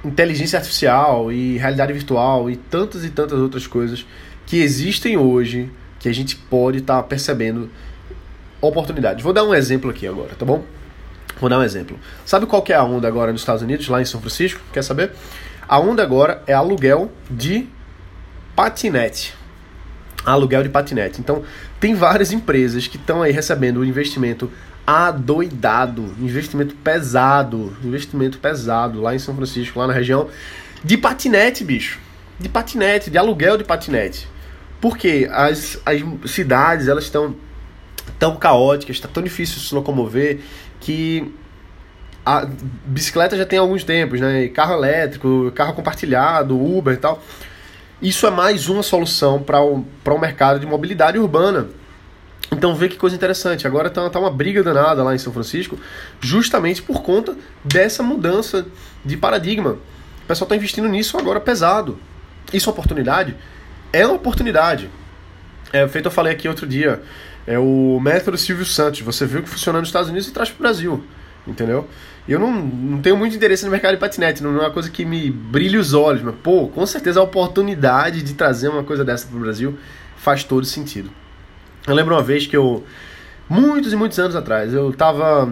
Inteligência 0.04 0.58
artificial 0.58 1.32
e 1.32 1.58
realidade 1.58 1.92
virtual 1.92 2.50
e 2.50 2.56
tantas 2.56 3.04
e 3.04 3.10
tantas 3.10 3.38
outras 3.38 3.68
coisas 3.68 4.06
que 4.46 4.62
existem 4.62 5.18
hoje 5.18 5.70
que 6.00 6.08
a 6.08 6.14
gente 6.14 6.36
pode 6.36 6.78
estar 6.78 6.96
tá 6.96 7.04
percebendo 7.04 7.70
oportunidades. 8.62 9.24
Vou 9.24 9.34
dar 9.34 9.44
um 9.44 9.54
exemplo 9.54 9.90
aqui 9.90 10.08
agora, 10.08 10.30
tá 10.38 10.46
bom? 10.46 10.64
Vou 11.40 11.50
dar 11.50 11.60
um 11.60 11.64
exemplo. 11.64 11.98
Sabe 12.26 12.46
qual 12.46 12.62
que 12.62 12.74
é 12.74 12.76
a 12.76 12.84
onda 12.84 13.08
agora 13.08 13.32
nos 13.32 13.42
Estados 13.42 13.62
Unidos, 13.62 13.88
lá 13.88 14.02
em 14.02 14.06
São 14.06 14.20
Francisco? 14.20 14.60
Quer 14.74 14.84
saber? 14.84 15.12
A 15.68 15.80
onda 15.80 16.04
agora 16.04 16.44
é 16.48 16.54
aluguel 16.54 17.12
de 17.30 17.68
patinete. 18.56 19.34
Aluguel 20.26 20.64
de 20.64 20.70
patinete. 20.70 21.22
Então, 21.22 21.44
tem 21.80 21.96
várias 21.96 22.32
empresas 22.32 22.88
que 22.88 22.98
estão 22.98 23.22
aí 23.22 23.32
recebendo 23.32 23.80
um 23.80 23.86
investimento 23.86 24.52
adoidado, 24.86 26.14
investimento 26.20 26.76
pesado, 26.76 27.78
investimento 27.84 28.40
pesado 28.40 29.02
lá 29.02 29.16
em 29.16 29.20
São 29.20 29.36
Francisco, 29.36 29.80
lá 29.80 29.88
na 29.88 29.94
região, 29.94 30.28
de 30.84 30.98
patinete, 30.98 31.64
bicho. 31.64 32.00
De 32.40 32.50
patinete, 32.50 33.10
de 33.10 33.18
aluguel 33.18 33.58
de 33.58 33.64
patinete. 33.64 34.28
Porque 34.82 35.30
as, 35.32 35.80
as 35.86 36.32
cidades, 36.32 36.88
elas 36.88 37.04
estão 37.04 37.36
tão 38.18 38.36
caóticas, 38.36 38.96
está 38.96 39.08
tão 39.08 39.22
difícil 39.22 39.60
se 39.60 39.74
locomover 39.74 40.40
que 40.80 41.34
a 42.26 42.48
bicicleta 42.86 43.38
já 43.38 43.46
tem 43.46 43.60
alguns 43.60 43.84
tempos, 43.84 44.20
né? 44.20 44.48
Carro 44.50 44.74
elétrico, 44.74 45.52
carro 45.56 45.74
compartilhado, 45.74 46.60
Uber 46.60 46.94
e 46.94 46.98
tal. 46.98 47.22
Isso 48.02 48.26
é 48.26 48.30
mais 48.30 48.70
uma 48.70 48.84
solução 48.84 49.42
para 49.42 49.62
o, 49.62 49.86
o 50.06 50.18
mercado 50.18 50.60
de 50.60 50.66
mobilidade 50.66 51.18
urbana. 51.18 51.68
Então 52.52 52.74
vê 52.76 52.88
que 52.88 52.98
coisa 52.98 53.16
interessante. 53.16 53.68
Agora 53.68 53.90
tá, 53.90 54.10
tá 54.10 54.20
uma 54.20 54.32
briga 54.32 54.64
danada 54.64 55.04
lá 55.04 55.14
em 55.14 55.18
São 55.18 55.34
Francisco, 55.34 55.78
justamente 56.20 56.82
por 56.82 57.02
conta 57.02 57.36
dessa 57.64 58.02
mudança 58.02 58.66
de 59.04 59.18
paradigma. 59.18 59.72
O 60.24 60.28
pessoal 60.28 60.46
está 60.46 60.56
investindo 60.56 60.88
nisso 60.88 61.18
agora 61.18 61.40
pesado. 61.40 62.00
Isso 62.54 62.70
é 62.70 62.72
uma 62.72 62.74
oportunidade? 62.74 63.36
É 63.92 64.06
uma 64.06 64.16
oportunidade. 64.16 64.90
É, 65.72 65.88
feito 65.88 66.06
eu 66.08 66.12
falei 66.12 66.34
aqui 66.34 66.48
outro 66.48 66.66
dia, 66.66 67.02
é 67.48 67.58
o 67.58 68.00
método 68.02 68.38
Silvio 68.38 68.66
Santos. 68.66 69.02
Você 69.02 69.26
viu 69.26 69.42
que 69.42 69.50
funciona 69.50 69.80
nos 69.80 69.90
Estados 69.90 70.10
Unidos 70.10 70.28
e 70.28 70.32
traz 70.32 70.50
para 70.50 70.60
o 70.60 70.62
Brasil. 70.62 71.04
Entendeu? 71.48 71.88
Eu 72.28 72.40
não, 72.40 72.52
não 72.54 73.02
tenho 73.02 73.18
muito 73.18 73.36
interesse 73.36 73.66
no 73.66 73.72
mercado 73.72 73.94
de 73.94 73.98
patinete, 73.98 74.44
não 74.44 74.56
é 74.58 74.60
uma 74.60 74.72
coisa 74.72 74.90
que 74.90 75.04
me 75.04 75.32
brilha 75.32 75.80
os 75.80 75.96
olhos, 75.96 76.22
mas, 76.22 76.36
pô, 76.44 76.68
com 76.68 76.86
certeza 76.86 77.20
a 77.20 77.24
oportunidade 77.24 78.22
de 78.22 78.36
trazer 78.36 78.70
uma 78.70 78.84
coisa 78.84 79.04
dessa 79.04 79.26
para 79.26 79.36
o 79.36 79.40
Brasil 79.40 79.80
faz 80.16 80.44
todo 80.44 80.64
sentido. 80.66 81.10
Eu 81.88 81.96
lembro 81.96 82.14
uma 82.14 82.22
vez 82.22 82.46
que 82.46 82.56
eu, 82.56 82.84
muitos 83.50 83.94
e 83.94 83.96
muitos 83.96 84.20
anos 84.20 84.36
atrás, 84.36 84.74
eu 84.74 84.92
estava 84.92 85.52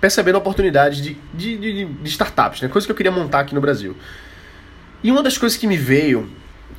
percebendo 0.00 0.36
oportunidades 0.36 1.02
de, 1.02 1.16
de, 1.32 1.56
de, 1.56 1.84
de 1.86 2.08
startups, 2.10 2.60
né? 2.60 2.68
coisas 2.68 2.86
que 2.86 2.92
eu 2.92 2.96
queria 2.96 3.10
montar 3.10 3.40
aqui 3.40 3.54
no 3.54 3.60
Brasil. 3.60 3.96
E 5.02 5.10
uma 5.10 5.22
das 5.22 5.36
coisas 5.36 5.58
que 5.58 5.66
me 5.66 5.76
veio, 5.76 6.30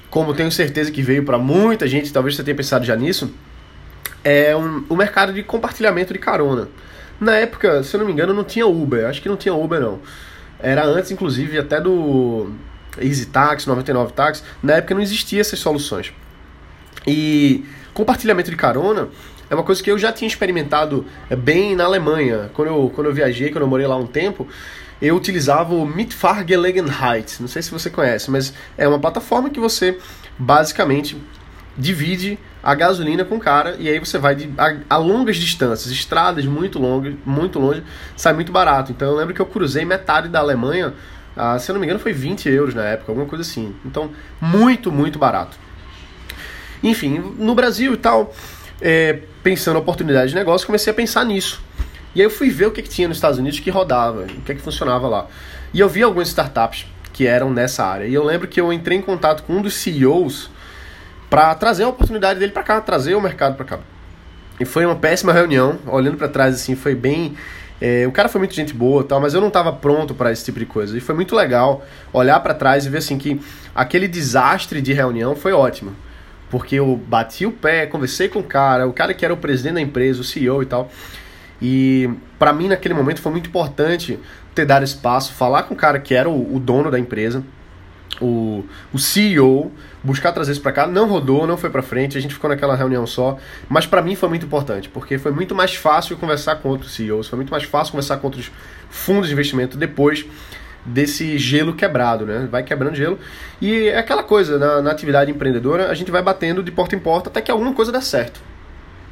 como 0.09 0.33
tenho 0.33 0.51
certeza 0.51 0.91
que 0.91 1.01
veio 1.01 1.25
para 1.25 1.37
muita 1.37 1.87
gente, 1.87 2.13
talvez 2.13 2.35
você 2.35 2.43
tenha 2.43 2.55
pensado 2.55 2.85
já 2.85 2.95
nisso, 2.95 3.33
é 4.25 4.57
um, 4.57 4.83
o 4.89 4.95
mercado 4.95 5.31
de 5.31 5.43
compartilhamento 5.43 6.11
de 6.11 6.17
carona. 6.17 6.67
Na 7.21 7.35
época, 7.35 7.83
se 7.83 7.95
eu 7.95 7.99
não 7.99 8.07
me 8.07 8.11
engano, 8.11 8.33
não 8.33 8.43
tinha 8.43 8.65
Uber. 8.65 9.05
Acho 9.05 9.21
que 9.21 9.29
não 9.29 9.37
tinha 9.37 9.53
Uber, 9.53 9.79
não. 9.79 9.99
Era 10.59 10.83
antes, 10.83 11.11
inclusive, 11.11 11.59
até 11.59 11.79
do 11.79 12.49
Easy 12.99 13.27
Taxi, 13.27 13.67
99 13.67 14.13
Taxi. 14.13 14.43
Na 14.63 14.73
época 14.73 14.95
não 14.95 15.01
existia 15.01 15.39
essas 15.39 15.59
soluções. 15.59 16.11
E 17.05 17.63
compartilhamento 17.93 18.49
de 18.49 18.57
carona 18.57 19.09
é 19.47 19.53
uma 19.53 19.63
coisa 19.63 19.81
que 19.81 19.91
eu 19.91 19.97
já 19.97 20.11
tinha 20.11 20.27
experimentado 20.27 21.05
é, 21.29 21.35
bem 21.35 21.75
na 21.75 21.85
Alemanha. 21.85 22.49
Quando 22.55 22.69
eu, 22.69 22.91
quando 22.95 23.07
eu 23.07 23.13
viajei, 23.13 23.51
quando 23.51 23.61
eu 23.61 23.67
morei 23.67 23.85
lá 23.85 23.95
um 23.95 24.07
tempo, 24.07 24.47
eu 24.99 25.15
utilizava 25.15 25.75
o 25.75 25.85
Mitfahrgelegenheit. 25.85 27.39
Não 27.39 27.47
sei 27.47 27.61
se 27.61 27.69
você 27.69 27.91
conhece, 27.91 28.31
mas 28.31 28.53
é 28.75 28.87
uma 28.87 28.99
plataforma 28.99 29.51
que 29.51 29.59
você 29.59 29.99
basicamente 30.37 31.15
divide 31.77 32.39
a 32.63 32.73
gasolina 32.73 33.23
com 33.25 33.35
o 33.35 33.39
cara 33.39 33.75
e 33.77 33.89
aí 33.89 33.99
você 33.99 34.17
vai 34.17 34.35
de, 34.35 34.49
a, 34.57 34.95
a, 34.95 34.97
longas 34.97 35.37
distâncias, 35.37 35.91
estradas 35.91 36.45
muito 36.45 36.79
longas, 36.79 37.13
muito 37.25 37.59
longe, 37.59 37.83
sai 38.15 38.33
muito 38.33 38.51
barato. 38.51 38.91
Então 38.91 39.09
eu 39.09 39.15
lembro 39.15 39.33
que 39.33 39.41
eu 39.41 39.45
cruzei 39.45 39.85
metade 39.85 40.29
da 40.29 40.39
Alemanha, 40.39 40.93
ah, 41.35 41.59
se 41.59 41.69
eu 41.69 41.73
não 41.73 41.79
me 41.79 41.85
engano 41.85 41.99
foi 41.99 42.13
20 42.13 42.49
euros 42.49 42.73
na 42.73 42.83
época, 42.83 43.11
alguma 43.11 43.27
coisa 43.27 43.41
assim. 43.41 43.75
Então 43.85 44.11
muito, 44.39 44.91
muito 44.91 45.19
barato. 45.19 45.57
Enfim, 46.81 47.19
no 47.37 47.53
Brasil 47.53 47.93
e 47.93 47.97
tal, 47.97 48.33
é, 48.81 49.19
pensando 49.43 49.77
oportunidade 49.77 50.29
de 50.29 50.35
negócio, 50.35 50.65
comecei 50.65 50.91
a 50.91 50.93
pensar 50.93 51.25
nisso. 51.25 51.61
E 52.13 52.21
aí 52.21 52.25
eu 52.25 52.31
fui 52.31 52.49
ver 52.49 52.67
o 52.67 52.71
que, 52.71 52.81
que 52.81 52.89
tinha 52.89 53.07
nos 53.07 53.17
Estados 53.17 53.37
Unidos 53.37 53.59
que 53.59 53.69
rodava, 53.69 54.21
o 54.21 54.41
que, 54.41 54.55
que 54.55 54.61
funcionava 54.61 55.07
lá. 55.07 55.27
E 55.73 55.79
eu 55.79 55.89
vi 55.89 56.01
algumas 56.01 56.29
startups 56.29 56.85
que 57.11 57.27
eram 57.27 57.51
nessa 57.51 57.85
área. 57.85 58.05
E 58.05 58.13
eu 58.13 58.23
lembro 58.23 58.47
que 58.47 58.59
eu 58.59 58.71
entrei 58.71 58.97
em 58.97 59.01
contato 59.01 59.43
com 59.43 59.53
um 59.53 59.61
dos 59.61 59.73
CEOs 59.75 60.49
para 61.35 61.53
trazer 61.53 61.83
a 61.83 61.89
oportunidade 61.89 62.39
dele 62.39 62.53
para 62.53 62.63
cá, 62.63 62.79
trazer 62.79 63.13
o 63.13 63.19
mercado 63.19 63.57
para 63.57 63.65
cá. 63.65 63.79
E 64.57 64.63
foi 64.63 64.85
uma 64.85 64.95
péssima 64.95 65.33
reunião, 65.33 65.77
olhando 65.85 66.15
para 66.15 66.29
trás 66.29 66.55
assim, 66.55 66.77
foi 66.77 66.95
bem 66.95 67.35
é, 67.81 68.07
o 68.07 68.11
cara 68.13 68.29
foi 68.29 68.39
muito 68.39 68.55
gente 68.55 68.73
boa, 68.73 69.03
tal, 69.03 69.19
mas 69.19 69.33
eu 69.33 69.41
não 69.41 69.49
estava 69.49 69.73
pronto 69.73 70.13
para 70.13 70.31
esse 70.31 70.45
tipo 70.45 70.59
de 70.59 70.65
coisa. 70.65 70.97
E 70.97 71.01
foi 71.01 71.13
muito 71.13 71.35
legal 71.35 71.83
olhar 72.13 72.39
para 72.39 72.53
trás 72.53 72.85
e 72.85 72.89
ver 72.89 72.99
assim 72.99 73.17
que 73.17 73.37
aquele 73.75 74.07
desastre 74.07 74.81
de 74.81 74.93
reunião 74.93 75.35
foi 75.35 75.51
ótimo. 75.51 75.93
Porque 76.49 76.75
eu 76.75 76.95
bati 77.05 77.45
o 77.45 77.51
pé, 77.51 77.85
conversei 77.85 78.29
com 78.29 78.39
o 78.39 78.43
cara, 78.43 78.87
o 78.87 78.93
cara 78.93 79.13
que 79.13 79.25
era 79.25 79.33
o 79.33 79.37
presidente 79.37 79.73
da 79.73 79.81
empresa, 79.81 80.21
o 80.21 80.23
CEO 80.23 80.63
e 80.63 80.65
tal. 80.65 80.89
E 81.61 82.09
para 82.39 82.53
mim 82.53 82.69
naquele 82.69 82.93
momento 82.93 83.19
foi 83.19 83.33
muito 83.33 83.49
importante 83.49 84.17
ter 84.53 84.63
dado 84.63 84.85
espaço, 84.85 85.33
falar 85.33 85.63
com 85.63 85.73
o 85.73 85.77
cara 85.77 85.99
que 85.99 86.15
era 86.15 86.29
o, 86.29 86.55
o 86.55 86.61
dono 86.61 86.89
da 86.89 86.97
empresa, 86.97 87.43
o, 88.21 88.63
o 88.93 88.99
CEO 88.99 89.71
buscar 90.03 90.31
trazer 90.31 90.51
isso 90.51 90.61
para 90.61 90.71
cá, 90.71 90.87
não 90.87 91.07
rodou, 91.07 91.47
não 91.47 91.57
foi 91.57 91.69
para 91.69 91.81
frente, 91.81 92.17
a 92.17 92.21
gente 92.21 92.33
ficou 92.33 92.49
naquela 92.49 92.75
reunião 92.75 93.07
só, 93.07 93.37
mas 93.67 93.87
para 93.87 94.01
mim 94.01 94.15
foi 94.15 94.29
muito 94.29 94.45
importante, 94.45 94.87
porque 94.87 95.17
foi 95.17 95.31
muito 95.31 95.55
mais 95.55 95.73
fácil 95.73 96.15
conversar 96.15 96.57
com 96.57 96.69
outros 96.69 96.93
CEOs, 96.93 97.27
foi 97.27 97.37
muito 97.37 97.49
mais 97.49 97.63
fácil 97.63 97.91
conversar 97.91 98.17
com 98.17 98.27
outros 98.27 98.51
fundos 98.89 99.27
de 99.27 99.33
investimento 99.33 99.77
depois 99.77 100.25
desse 100.85 101.39
gelo 101.39 101.73
quebrado, 101.73 102.25
né? 102.25 102.47
Vai 102.49 102.61
quebrando 102.61 102.95
gelo. 102.95 103.17
E 103.59 103.87
é 103.87 103.97
aquela 103.97 104.21
coisa, 104.21 104.59
na, 104.59 104.83
na 104.83 104.91
atividade 104.91 105.31
empreendedora, 105.31 105.89
a 105.89 105.93
gente 105.95 106.11
vai 106.11 106.21
batendo 106.21 106.61
de 106.61 106.71
porta 106.71 106.95
em 106.95 106.99
porta 106.99 107.29
até 107.29 107.41
que 107.41 107.49
alguma 107.49 107.73
coisa 107.73 107.91
dê 107.91 108.01
certo. 108.01 108.39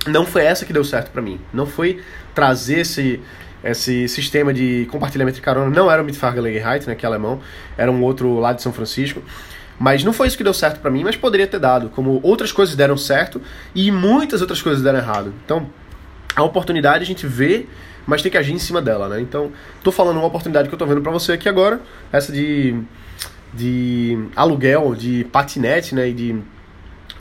Não 0.06 0.26
foi 0.26 0.44
essa 0.44 0.66
que 0.66 0.74
deu 0.74 0.84
certo 0.84 1.10
para 1.10 1.22
mim. 1.22 1.40
Não 1.52 1.66
foi 1.66 2.02
trazer 2.36 2.82
esse, 2.82 3.20
esse 3.64 4.08
sistema 4.08 4.54
de 4.54 4.88
compartilhamento 4.92 5.36
de 5.36 5.42
carona. 5.42 5.70
Não 5.70 5.90
era 5.90 6.02
o 6.02 6.06
Mitfar 6.06 6.34
Gelegenheit, 6.34 6.88
né, 6.88 6.96
que 6.96 7.06
é 7.06 7.08
alemão. 7.08 7.40
Era 7.78 7.92
um 7.92 8.02
outro 8.04 8.40
lá 8.40 8.54
de 8.54 8.62
São 8.62 8.74
Francisco. 8.74 9.22
Mas 9.80 10.04
não 10.04 10.14
foi 10.14 10.28
isso 10.28 10.38
que 10.38 10.44
deu 10.44 10.54
certo 10.54 10.80
para 10.80 10.92
mim, 10.92 11.04
mas 11.04 11.16
poderia 11.16 11.48
ter 11.48 11.60
dado. 11.60 11.90
Como 11.90 12.20
outras 12.24 12.52
coisas 12.52 12.76
deram 12.76 12.96
certo 12.96 13.42
e 13.74 13.92
muitas 13.92 14.42
outras 14.42 14.62
coisas 14.62 14.84
deram 14.84 15.00
errado. 15.00 15.34
Então, 15.44 15.68
a 16.36 16.44
oportunidade 16.44 17.04
a 17.04 17.08
gente 17.08 17.26
vê 17.26 17.66
mas 18.06 18.22
tem 18.22 18.32
que 18.32 18.38
agir 18.38 18.54
em 18.54 18.60
cima 18.60 18.82
dela, 18.82 19.08
né? 19.08 19.22
Então, 19.22 19.52
tô 19.84 19.92
falando 19.92 20.18
uma 20.18 20.26
oportunidade 20.26 20.68
que 20.68 20.76
eu 20.76 20.80
tô 20.80 20.86
vendo 20.86 21.02
para 21.02 21.12
você 21.12 21.34
aqui 21.34 21.48
agora, 21.48 21.82
essa 22.12 22.32
de, 22.32 22.76
de 23.54 24.28
aluguel, 24.36 24.94
de 24.96 25.26
patinete, 25.32 25.96
né? 25.96 26.10
E 26.10 26.14
de, 26.14 26.42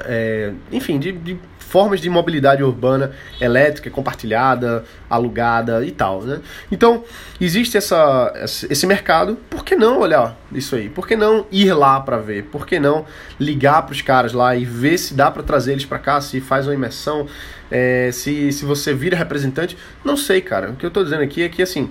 é, 0.07 0.53
enfim, 0.71 0.99
de, 0.99 1.13
de 1.13 1.39
formas 1.73 2.03
de 2.03 2.11
mobilidade 2.11 2.63
urbana 2.63 3.13
elétrica, 3.41 3.89
compartilhada, 3.89 4.85
alugada 5.09 5.83
e 5.87 5.91
tal, 5.91 6.21
né? 6.21 6.41
Então, 6.71 7.03
existe 7.41 7.79
essa, 7.79 8.31
esse 8.69 8.87
mercado, 8.87 9.39
por 9.49 9.65
que 9.65 9.75
não 9.75 9.99
olhar 9.99 10.37
isso 10.53 10.77
aí? 10.77 10.91
Por 10.91 11.09
que 11.09 11.17
não 11.17 11.47
ir 11.51 11.73
lá 11.73 11.99
para 11.99 12.19
ver? 12.19 12.45
Por 12.45 12.67
que 12.67 12.79
não 12.79 13.07
ligar 13.41 13.81
para 13.85 13.93
os 13.93 14.03
caras 14.03 14.35
lá 14.35 14.55
e 14.55 14.67
ver 14.67 14.99
se 14.99 15.15
dá 15.15 15.31
para 15.31 15.43
trazer 15.43 15.73
eles 15.73 15.87
para 15.87 15.99
cá, 15.99 16.21
se 16.21 16.43
faz 16.43 16.67
uma 16.67 16.75
imersão, 16.75 17.27
é, 17.71 18.11
se, 18.13 18.53
se 18.53 18.67
você 18.67 18.93
vira 18.93 19.17
representante? 19.17 19.75
Não 20.05 20.15
sei, 20.15 20.43
cara. 20.43 20.73
O 20.73 20.77
que 20.77 20.85
eu 20.85 20.91
tô 20.91 21.03
dizendo 21.03 21.23
aqui 21.23 21.43
é 21.43 21.49
que, 21.49 21.63
assim, 21.63 21.91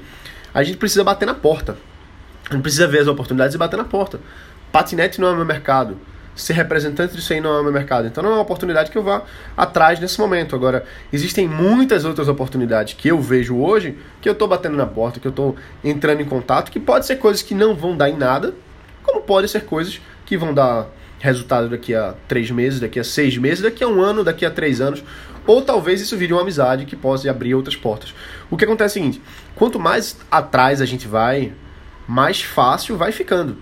a 0.54 0.62
gente 0.62 0.78
precisa 0.78 1.04
bater 1.04 1.26
na 1.26 1.34
porta. 1.34 1.76
A 2.52 2.54
gente 2.54 2.62
precisa 2.62 2.88
ver 2.88 3.00
as 3.00 3.08
oportunidades 3.08 3.56
e 3.56 3.58
bater 3.58 3.78
na 3.78 3.86
porta. 3.86 4.20
Patinete 4.72 5.20
não 5.20 5.30
é 5.30 5.36
meu 5.36 5.46
mercado 5.46 5.98
ser 6.42 6.54
representante 6.54 7.16
disso 7.16 7.32
aí 7.34 7.40
não 7.40 7.54
é 7.54 7.60
o 7.60 7.64
meu 7.64 7.72
mercado. 7.72 8.08
Então 8.08 8.24
não 8.24 8.32
é 8.32 8.34
uma 8.34 8.42
oportunidade 8.42 8.90
que 8.90 8.98
eu 8.98 9.04
vá 9.04 9.24
atrás 9.56 10.00
nesse 10.00 10.20
momento. 10.20 10.56
Agora, 10.56 10.84
existem 11.14 11.48
muitas 11.48 12.04
outras 12.04 12.28
oportunidades 12.28 12.96
que 12.96 13.08
eu 13.08 13.22
vejo 13.22 13.58
hoje, 13.58 13.98
que 14.20 14.28
eu 14.28 14.34
estou 14.34 14.48
batendo 14.48 14.76
na 14.76 14.86
porta, 14.86 15.20
que 15.20 15.28
eu 15.28 15.32
estou 15.32 15.56
entrando 15.84 16.22
em 16.22 16.26
contato, 16.26 16.72
que 16.72 16.80
pode 16.80 17.06
ser 17.06 17.18
coisas 17.18 17.42
que 17.42 17.54
não 17.54 17.76
vão 17.76 17.96
dar 17.96 18.10
em 18.10 18.18
nada, 18.18 18.56
como 19.04 19.22
pode 19.22 19.48
ser 19.48 19.66
coisas 19.66 20.02
que 20.26 20.36
vão 20.36 20.54
dar 20.54 20.88
resultado 21.20 21.70
daqui 21.70 21.94
a 21.94 22.16
três 22.28 22.50
meses, 22.50 22.80
daqui 22.80 23.00
a 23.00 23.04
seis 23.04 23.38
meses, 23.38 23.62
daqui 23.62 23.84
a 23.84 23.88
um 23.88 24.02
ano, 24.02 24.24
daqui 24.24 24.44
a 24.44 24.50
três 24.50 24.82
anos, 24.82 25.04
ou 25.46 25.62
talvez 25.62 26.02
isso 26.02 26.18
vire 26.18 26.34
uma 26.34 26.42
amizade 26.42 26.86
que 26.86 26.96
possa 26.96 27.30
abrir 27.30 27.54
outras 27.54 27.76
portas. 27.76 28.14
O 28.50 28.58
que 28.58 28.66
acontece 28.66 28.98
é 28.98 29.02
o 29.02 29.04
seguinte: 29.04 29.22
quanto 29.56 29.80
mais 29.80 30.18
atrás 30.32 30.82
a 30.82 30.86
gente 30.86 31.08
vai, 31.08 31.54
mais 32.08 32.42
fácil 32.42 32.98
vai 32.98 33.12
ficando. 33.12 33.58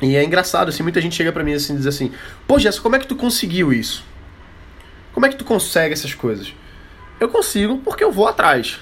E 0.00 0.16
é 0.16 0.24
engraçado, 0.24 0.68
assim, 0.68 0.82
muita 0.82 1.00
gente 1.00 1.16
chega 1.16 1.32
pra 1.32 1.42
mim 1.42 1.54
assim 1.54 1.74
e 1.74 1.76
diz 1.76 1.86
assim: 1.86 2.12
Pô, 2.46 2.58
Jéssica, 2.58 2.82
como 2.82 2.96
é 2.96 2.98
que 2.98 3.06
tu 3.06 3.16
conseguiu 3.16 3.72
isso? 3.72 4.04
Como 5.12 5.26
é 5.26 5.28
que 5.28 5.36
tu 5.36 5.44
consegue 5.44 5.92
essas 5.92 6.14
coisas? 6.14 6.54
Eu 7.18 7.28
consigo 7.28 7.78
porque 7.78 8.04
eu 8.04 8.12
vou 8.12 8.28
atrás. 8.28 8.78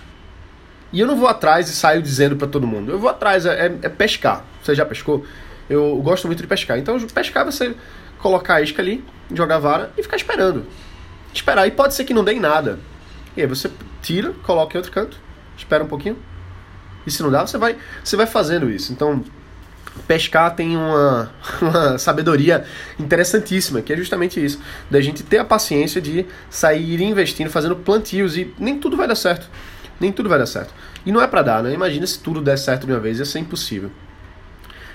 E 0.93 1.01
eu 1.01 1.07
não 1.07 1.17
vou 1.17 1.29
atrás 1.29 1.69
e 1.69 1.75
saio 1.75 2.03
dizendo 2.03 2.37
para 2.37 2.47
todo 2.47 2.67
mundo. 2.67 2.93
Eu 2.93 2.99
vou 2.99 3.09
atrás, 3.09 3.47
é, 3.47 3.67
é, 3.83 3.89
pescar. 3.89 4.45
Você 4.63 4.75
já 4.75 4.85
pescou? 4.85 5.25
Eu 5.69 5.97
gosto 5.97 6.27
muito 6.27 6.41
de 6.41 6.47
pescar. 6.47 6.79
Então, 6.79 6.99
pescar 7.01 7.43
é 7.43 7.51
você 7.51 7.75
colocar 8.19 8.57
a 8.57 8.61
isca 8.61 8.83
ali, 8.83 9.05
jogar 9.33 9.57
a 9.57 9.59
vara 9.59 9.93
e 9.97 10.03
ficar 10.03 10.17
esperando. 10.17 10.67
Esperar. 11.33 11.67
E 11.67 11.71
pode 11.71 11.95
ser 11.95 12.05
que 12.05 12.15
não 12.15 12.25
dê 12.25 12.35
em 12.35 12.41
nada. 12.41 12.79
E 13.37 13.41
aí 13.41 13.47
você 13.47 13.71
tira, 14.01 14.33
coloca 14.43 14.77
em 14.77 14.79
outro 14.79 14.93
canto, 14.93 15.19
espera 15.57 15.83
um 15.83 15.89
pouquinho. 15.89 16.17
E 17.07 17.11
se 17.11 17.23
não 17.23 17.31
dá, 17.31 17.47
você 17.47 17.59
vai, 17.59 17.77
você 18.03 18.17
vai 18.17 18.27
fazendo 18.27 18.71
isso. 18.71 18.93
Então, 18.93 19.25
pescar 20.07 20.55
tem 20.55 20.77
uma, 20.77 21.31
uma 21.61 21.99
sabedoria 21.99 22.65
interessantíssima, 22.99 23.83
que 23.83 23.93
é 23.93 23.97
justamente 23.97 24.43
isso, 24.45 24.61
da 24.91 25.01
gente 25.01 25.23
ter 25.23 25.39
a 25.39 25.45
paciência 25.45 26.01
de 26.01 26.27
sair 26.51 27.01
investindo, 27.03 27.51
fazendo 27.51 27.77
plantios 27.77 28.37
e 28.37 28.53
nem 28.59 28.79
tudo 28.79 28.97
vai 28.97 29.09
dar 29.09 29.15
certo. 29.15 29.49
Nem 29.99 30.13
tudo 30.13 30.29
vai 30.29 30.39
dar 30.39 30.47
certo. 30.47 30.75
E 31.05 31.13
não 31.13 31.23
é 31.23 31.27
para 31.27 31.43
dar, 31.43 31.63
né? 31.63 31.73
Imagina 31.73 32.07
se 32.07 32.19
tudo 32.19 32.43
der 32.43 32.59
certo 32.59 32.87
de 32.87 32.93
uma 32.93 33.01
vez, 33.01 33.19
ia 33.19 33.25
ser 33.25 33.39
impossível. 33.39 33.91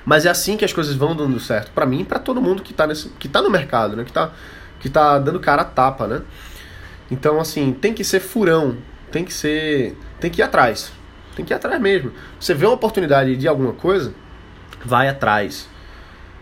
Mas 0.05 0.25
é 0.25 0.29
assim 0.29 0.57
que 0.57 0.65
as 0.65 0.73
coisas 0.73 0.95
vão 0.95 1.15
dando 1.15 1.39
certo, 1.39 1.71
para 1.71 1.85
mim 1.85 2.01
e 2.01 2.05
para 2.05 2.19
todo 2.19 2.41
mundo 2.41 2.61
que 2.63 2.73
tá 2.73 2.87
nesse 2.87 3.09
que 3.09 3.27
tá 3.27 3.41
no 3.41 3.49
mercado, 3.49 3.95
né? 3.95 4.03
Que 4.03 4.11
tá 4.11 4.31
que 4.79 4.89
tá 4.89 5.19
dando 5.19 5.39
cara 5.39 5.61
a 5.61 5.65
tapa, 5.65 6.07
né? 6.07 6.21
Então 7.09 7.39
assim, 7.39 7.71
tem 7.73 7.93
que 7.93 8.03
ser 8.03 8.19
furão, 8.19 8.77
tem 9.11 9.23
que 9.23 9.33
ser, 9.33 9.95
tem 10.19 10.31
que 10.31 10.41
ir 10.41 10.43
atrás. 10.43 10.91
Tem 11.35 11.45
que 11.45 11.53
ir 11.53 11.55
atrás 11.55 11.79
mesmo. 11.79 12.11
Você 12.39 12.53
vê 12.53 12.65
uma 12.65 12.73
oportunidade 12.75 13.35
de 13.35 13.47
alguma 13.47 13.73
coisa, 13.73 14.13
vai 14.84 15.07
atrás. 15.07 15.67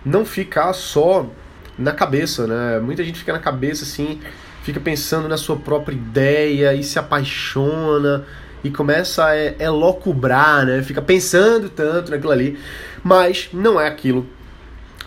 Não 0.06 0.26
ficar 0.26 0.74
só 0.74 1.30
na 1.78 1.92
cabeça, 1.92 2.46
né? 2.48 2.80
Muita 2.80 3.04
gente 3.04 3.20
fica 3.20 3.34
na 3.34 3.40
cabeça 3.40 3.84
assim, 3.84 4.20
fica 4.64 4.80
pensando 4.80 5.28
na 5.28 5.38
sua 5.38 5.56
própria 5.56 5.96
ideia 5.96 6.74
e 6.74 6.84
se 6.84 7.00
apaixona 7.00 8.26
e 8.64 8.70
começa 8.70 9.26
a 9.26 9.36
é, 9.36 9.70
locubrar, 9.70 10.66
né? 10.66 10.84
Fica 10.84 11.02
pensando 11.02 11.70
tanto 11.70 12.12
naquilo 12.12 12.32
ali, 12.32 12.60
mas 13.04 13.50
não 13.54 13.80
é 13.80 13.88
aquilo. 13.88 14.28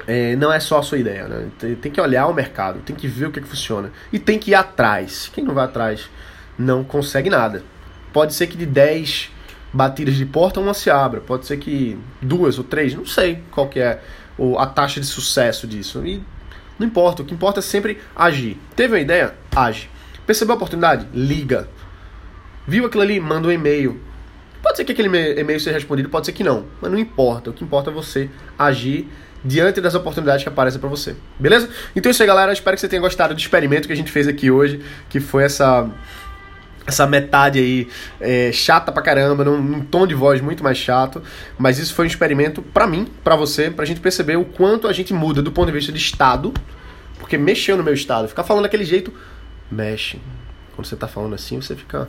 É, 0.07 0.35
não 0.37 0.53
é 0.53 0.59
só 0.59 0.79
a 0.79 0.83
sua 0.83 0.99
ideia, 0.99 1.29
né? 1.29 1.49
Tem, 1.59 1.75
tem, 1.77 1.93
que 1.93 2.01
olhar 2.01 2.27
o 2.27 2.35
mercado, 2.35 2.81
tem 2.81 2.97
que 2.97 3.07
ver 3.07 3.27
o 3.27 3.31
que, 3.31 3.39
é 3.39 3.43
que 3.43 3.49
funciona 3.49 3.93
e 4.13 4.19
tem 4.19 4.39
que 4.39 4.51
ir 4.51 4.55
atrás. 4.55 5.31
Quem 5.33 5.45
não 5.45 5.55
vai 5.55 5.65
atrás 5.65 6.09
não 6.59 6.83
consegue 6.83 7.31
nada. 7.31 7.63
Pode 8.13 8.35
ser 8.35 8.47
que 8.47 8.57
de 8.57 8.67
10 8.67 9.31
batidas 9.73 10.15
de 10.15 10.27
porta, 10.27 10.61
uma 10.61 10.75
se 10.75 10.91
abra. 10.91 11.21
Pode 11.21 11.47
ser 11.47 11.57
que 11.57 11.99
duas 12.21 12.59
ou 12.59 12.65
três, 12.65 12.95
não 12.95 13.07
sei 13.07 13.43
qual 13.51 13.69
que 13.69 13.81
é 13.81 14.01
a 14.59 14.67
taxa 14.67 15.01
de 15.01 15.07
sucesso 15.07 15.67
disso. 15.67 16.05
E 16.07 16.23
não 16.79 16.87
importa, 16.87 17.23
o 17.23 17.25
que 17.25 17.35
importa 17.35 17.61
é 17.61 17.63
sempre 17.63 17.99
agir. 18.15 18.59
Teve 18.77 18.95
uma 18.95 19.01
ideia? 19.01 19.35
Age. 19.55 19.89
Percebeu 20.27 20.55
a 20.55 20.57
oportunidade? 20.57 21.07
Liga. 21.15 21.69
Viu 22.67 22.87
aquilo 22.87 23.03
ali? 23.03 23.19
Manda 23.21 23.49
um 23.49 23.53
e-mail. 23.53 24.01
Pode 24.63 24.77
ser 24.77 24.85
que 24.85 24.93
aquele 24.93 25.09
e-mail 25.09 25.59
seja 25.59 25.73
respondido, 25.73 26.09
pode 26.09 26.27
ser 26.27 26.33
que 26.33 26.45
não. 26.45 26.67
Mas 26.81 26.91
não 26.91 26.99
importa. 26.99 27.51
O 27.51 27.53
que 27.53 27.65
importa 27.65 27.91
é 27.91 27.93
você 27.93 28.31
agir 28.59 29.09
diante 29.45 29.81
das 29.81 29.95
oportunidades 29.97 30.45
que 30.45 30.49
aparecem 30.49 30.79
para 30.81 30.89
você. 30.89 31.17
Beleza? 31.39 31.69
Então 31.97 32.09
é 32.09 32.13
isso 32.13 32.23
aí, 32.23 32.27
galera. 32.29 32.53
Espero 32.53 32.77
que 32.77 32.81
você 32.81 32.89
tenha 32.89 33.03
gostado 33.03 33.35
do 33.35 33.41
experimento 33.41 33.89
que 33.89 33.93
a 33.93 33.97
gente 33.97 34.13
fez 34.13 34.29
aqui 34.29 34.53
hoje, 34.53 34.81
que 35.09 35.19
foi 35.19 35.43
essa 35.43 35.91
essa 36.93 37.07
metade 37.07 37.59
aí 37.59 37.89
é, 38.21 38.53
chata 38.53 38.93
pra 38.93 39.03
caramba, 39.03 39.45
num, 39.45 39.61
num, 39.61 39.85
tom 39.85 40.07
de 40.07 40.15
voz 40.15 40.41
muito 40.41 40.63
mais 40.63 40.79
chato, 40.79 41.23
mas 41.59 41.79
isso 41.79 41.95
foi 41.95 42.05
um 42.05 42.09
experimento 42.09 42.63
para 42.63 42.87
mim, 42.87 43.09
para 43.25 43.35
você, 43.35 43.71
pra 43.71 43.85
gente 43.85 44.01
perceber 44.01 44.37
o 44.37 44.45
quanto 44.45 44.87
a 44.87 44.93
gente 44.93 45.13
muda 45.13 45.43
do 45.43 45.51
ponto 45.51 45.67
de 45.67 45.73
vista 45.73 45.91
de 45.91 45.99
estado, 45.99 46.53
porque 47.19 47.37
mexeu 47.39 47.77
no 47.77 47.83
meu 47.83 47.95
estado, 47.95 48.29
ficar 48.29 48.45
falando 48.45 48.65
daquele 48.65 48.85
jeito, 48.85 49.13
mexe. 49.71 50.21
Quando 50.77 50.87
você 50.87 50.97
tá 50.97 51.09
falando 51.09 51.35
assim, 51.35 51.61
você 51.61 51.75
fica 51.75 52.09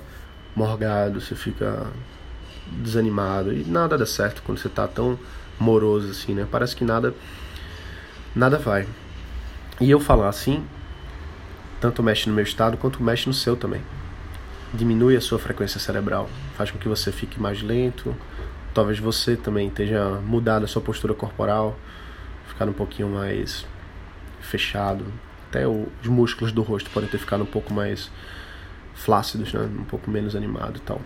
morgado, 0.56 1.20
você 1.20 1.36
fica 1.36 1.88
desanimado 2.68 3.54
e 3.54 3.64
nada 3.64 3.98
dá 3.98 4.06
certo 4.06 4.42
quando 4.46 4.58
você 4.58 4.70
tá 4.70 4.88
tão 4.88 5.18
moroso 5.60 6.12
assim, 6.12 6.34
né? 6.34 6.48
Parece 6.50 6.76
que 6.76 6.84
nada 6.84 7.14
nada 8.36 8.58
vai. 8.58 8.88
E 9.82 9.90
eu 9.92 10.00
falar 10.00 10.30
assim, 10.30 10.64
tanto 11.80 12.02
mexe 12.02 12.30
no 12.30 12.36
meu 12.36 12.44
estado 12.44 12.78
quanto 12.78 13.04
mexe 13.04 13.28
no 13.28 13.34
seu 13.34 13.56
também 13.56 13.82
diminui 14.74 15.16
a 15.16 15.22
sua 15.22 15.38
frequência 15.38 15.80
cerebral, 15.80 16.30
faz 16.56 16.72
com 16.72 16.78
que 16.78 16.88
você 16.88 17.12
fique 17.12 17.40
mais 17.40 17.62
lento, 17.62 18.16
talvez 18.74 19.00
você 19.00 19.36
também 19.36 19.68
esteja 19.68 20.20
mudado 20.26 20.66
a 20.66 20.68
sua 20.68 20.82
postura 20.82 21.14
corporal, 21.14 21.78
ficar 22.48 22.68
um 22.68 22.74
pouquinho 22.74 23.10
mais 23.10 23.66
fechado, 24.42 25.06
até 25.50 25.68
os 25.68 26.08
músculos 26.08 26.52
do 26.52 26.64
rosto 26.64 26.90
podem 26.90 27.08
ter 27.08 27.20
ficado 27.20 27.44
um 27.44 27.48
pouco 27.48 27.72
mais 27.74 28.10
flácidos, 28.96 29.54
né? 29.54 29.62
um 29.62 29.84
pouco 29.84 30.10
menos 30.10 30.36
animado 30.36 30.78
e 30.78 30.82
tal. 30.82 31.02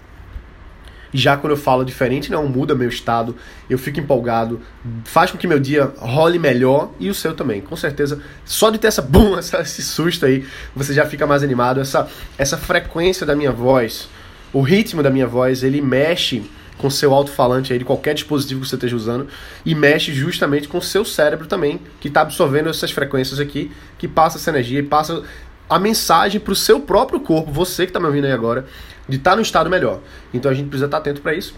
Já 1.14 1.38
quando 1.38 1.52
eu 1.52 1.58
falo 1.58 1.84
diferente, 1.84 2.32
não 2.32 2.48
muda 2.48 2.76
meu 2.76 2.90
estado, 2.90 3.36
eu 3.70 3.78
fico 3.78 4.00
empolgado, 4.00 4.62
faz 5.06 5.32
com 5.32 5.38
que 5.38 5.48
meu 5.48 5.60
dia 5.60 5.92
role 5.98 6.38
melhor 6.38 6.92
e 7.00 7.10
o 7.10 7.14
seu 7.14 7.34
também. 7.34 7.62
Com 7.62 7.76
certeza, 7.76 8.22
só 8.46 8.70
de 8.70 8.78
ter 8.78 8.88
essa 8.88 9.02
boom, 9.04 9.38
essa, 9.38 9.62
esse 9.62 9.82
susto 9.82 10.26
aí, 10.26 10.46
você 10.76 10.94
já 10.94 11.06
fica 11.06 11.26
mais 11.26 11.44
animado. 11.44 11.80
Essa, 11.80 12.08
essa 12.38 12.58
frequência 12.58 13.26
da 13.26 13.36
minha 13.36 13.52
voz, 13.52 14.10
o 14.52 14.62
ritmo 14.62 15.02
da 15.02 15.10
minha 15.10 15.28
voz, 15.28 15.64
ele 15.64 15.82
mexe 15.82 16.44
com 16.78 16.90
seu 16.90 17.14
alto-falante 17.14 17.74
aí 17.74 17.80
de 17.80 17.86
qualquer 17.86 18.14
dispositivo 18.14 18.62
que 18.62 18.68
você 18.68 18.76
esteja 18.76 18.96
usando 18.96 19.28
e 19.66 19.74
mexe 19.74 20.14
justamente 20.14 20.68
com 20.68 20.78
o 20.78 20.82
seu 20.82 21.04
cérebro 21.04 21.48
também, 21.48 21.80
que 22.00 22.08
está 22.08 22.22
absorvendo 22.22 22.70
essas 22.70 22.92
frequências 22.92 23.40
aqui, 23.40 23.72
que 23.98 24.08
passa 24.08 24.38
essa 24.38 24.50
energia 24.52 24.80
e 24.80 24.84
passa 24.84 25.24
a 25.70 25.80
mensagem 25.80 26.40
para 26.40 26.54
o 26.54 26.56
seu 26.56 26.80
próprio 26.80 27.20
corpo, 27.20 27.52
você 27.52 27.86
que 27.86 27.90
está 27.90 28.00
me 28.00 28.06
ouvindo 28.06 28.26
aí 28.26 28.32
agora, 28.32 28.66
de 29.08 29.18
estar 29.18 29.32
tá 29.32 29.36
no 29.36 29.42
estado 29.42 29.70
melhor. 29.70 30.00
Então 30.34 30.50
a 30.50 30.54
gente 30.54 30.68
precisa 30.68 30.86
estar 30.86 30.98
tá 30.98 31.02
atento 31.02 31.22
para 31.22 31.34
isso. 31.34 31.54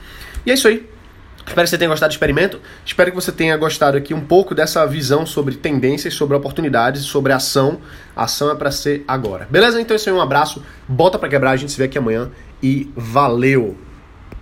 E 0.45 0.51
é 0.51 0.53
isso 0.53 0.67
aí. 0.67 0.87
Espero 1.45 1.65
que 1.65 1.69
você 1.71 1.77
tenha 1.79 1.89
gostado 1.89 2.11
do 2.11 2.13
experimento. 2.13 2.59
Espero 2.85 3.09
que 3.09 3.15
você 3.15 3.31
tenha 3.31 3.57
gostado 3.57 3.97
aqui 3.97 4.13
um 4.13 4.21
pouco 4.21 4.53
dessa 4.53 4.85
visão 4.85 5.25
sobre 5.25 5.55
tendências, 5.55 6.13
sobre 6.13 6.37
oportunidades, 6.37 7.03
sobre 7.03 7.33
ação. 7.33 7.79
Ação 8.15 8.51
é 8.51 8.55
para 8.55 8.69
ser 8.69 9.03
agora. 9.07 9.47
Beleza? 9.49 9.81
Então 9.81 9.95
é 9.95 9.97
isso 9.97 10.09
aí, 10.09 10.15
um 10.15 10.21
abraço. 10.21 10.63
Bota 10.87 11.17
para 11.17 11.27
quebrar, 11.27 11.51
a 11.51 11.55
gente 11.55 11.71
se 11.71 11.77
vê 11.77 11.85
aqui 11.85 11.97
amanhã 11.97 12.29
e 12.61 12.91
valeu. 12.95 13.75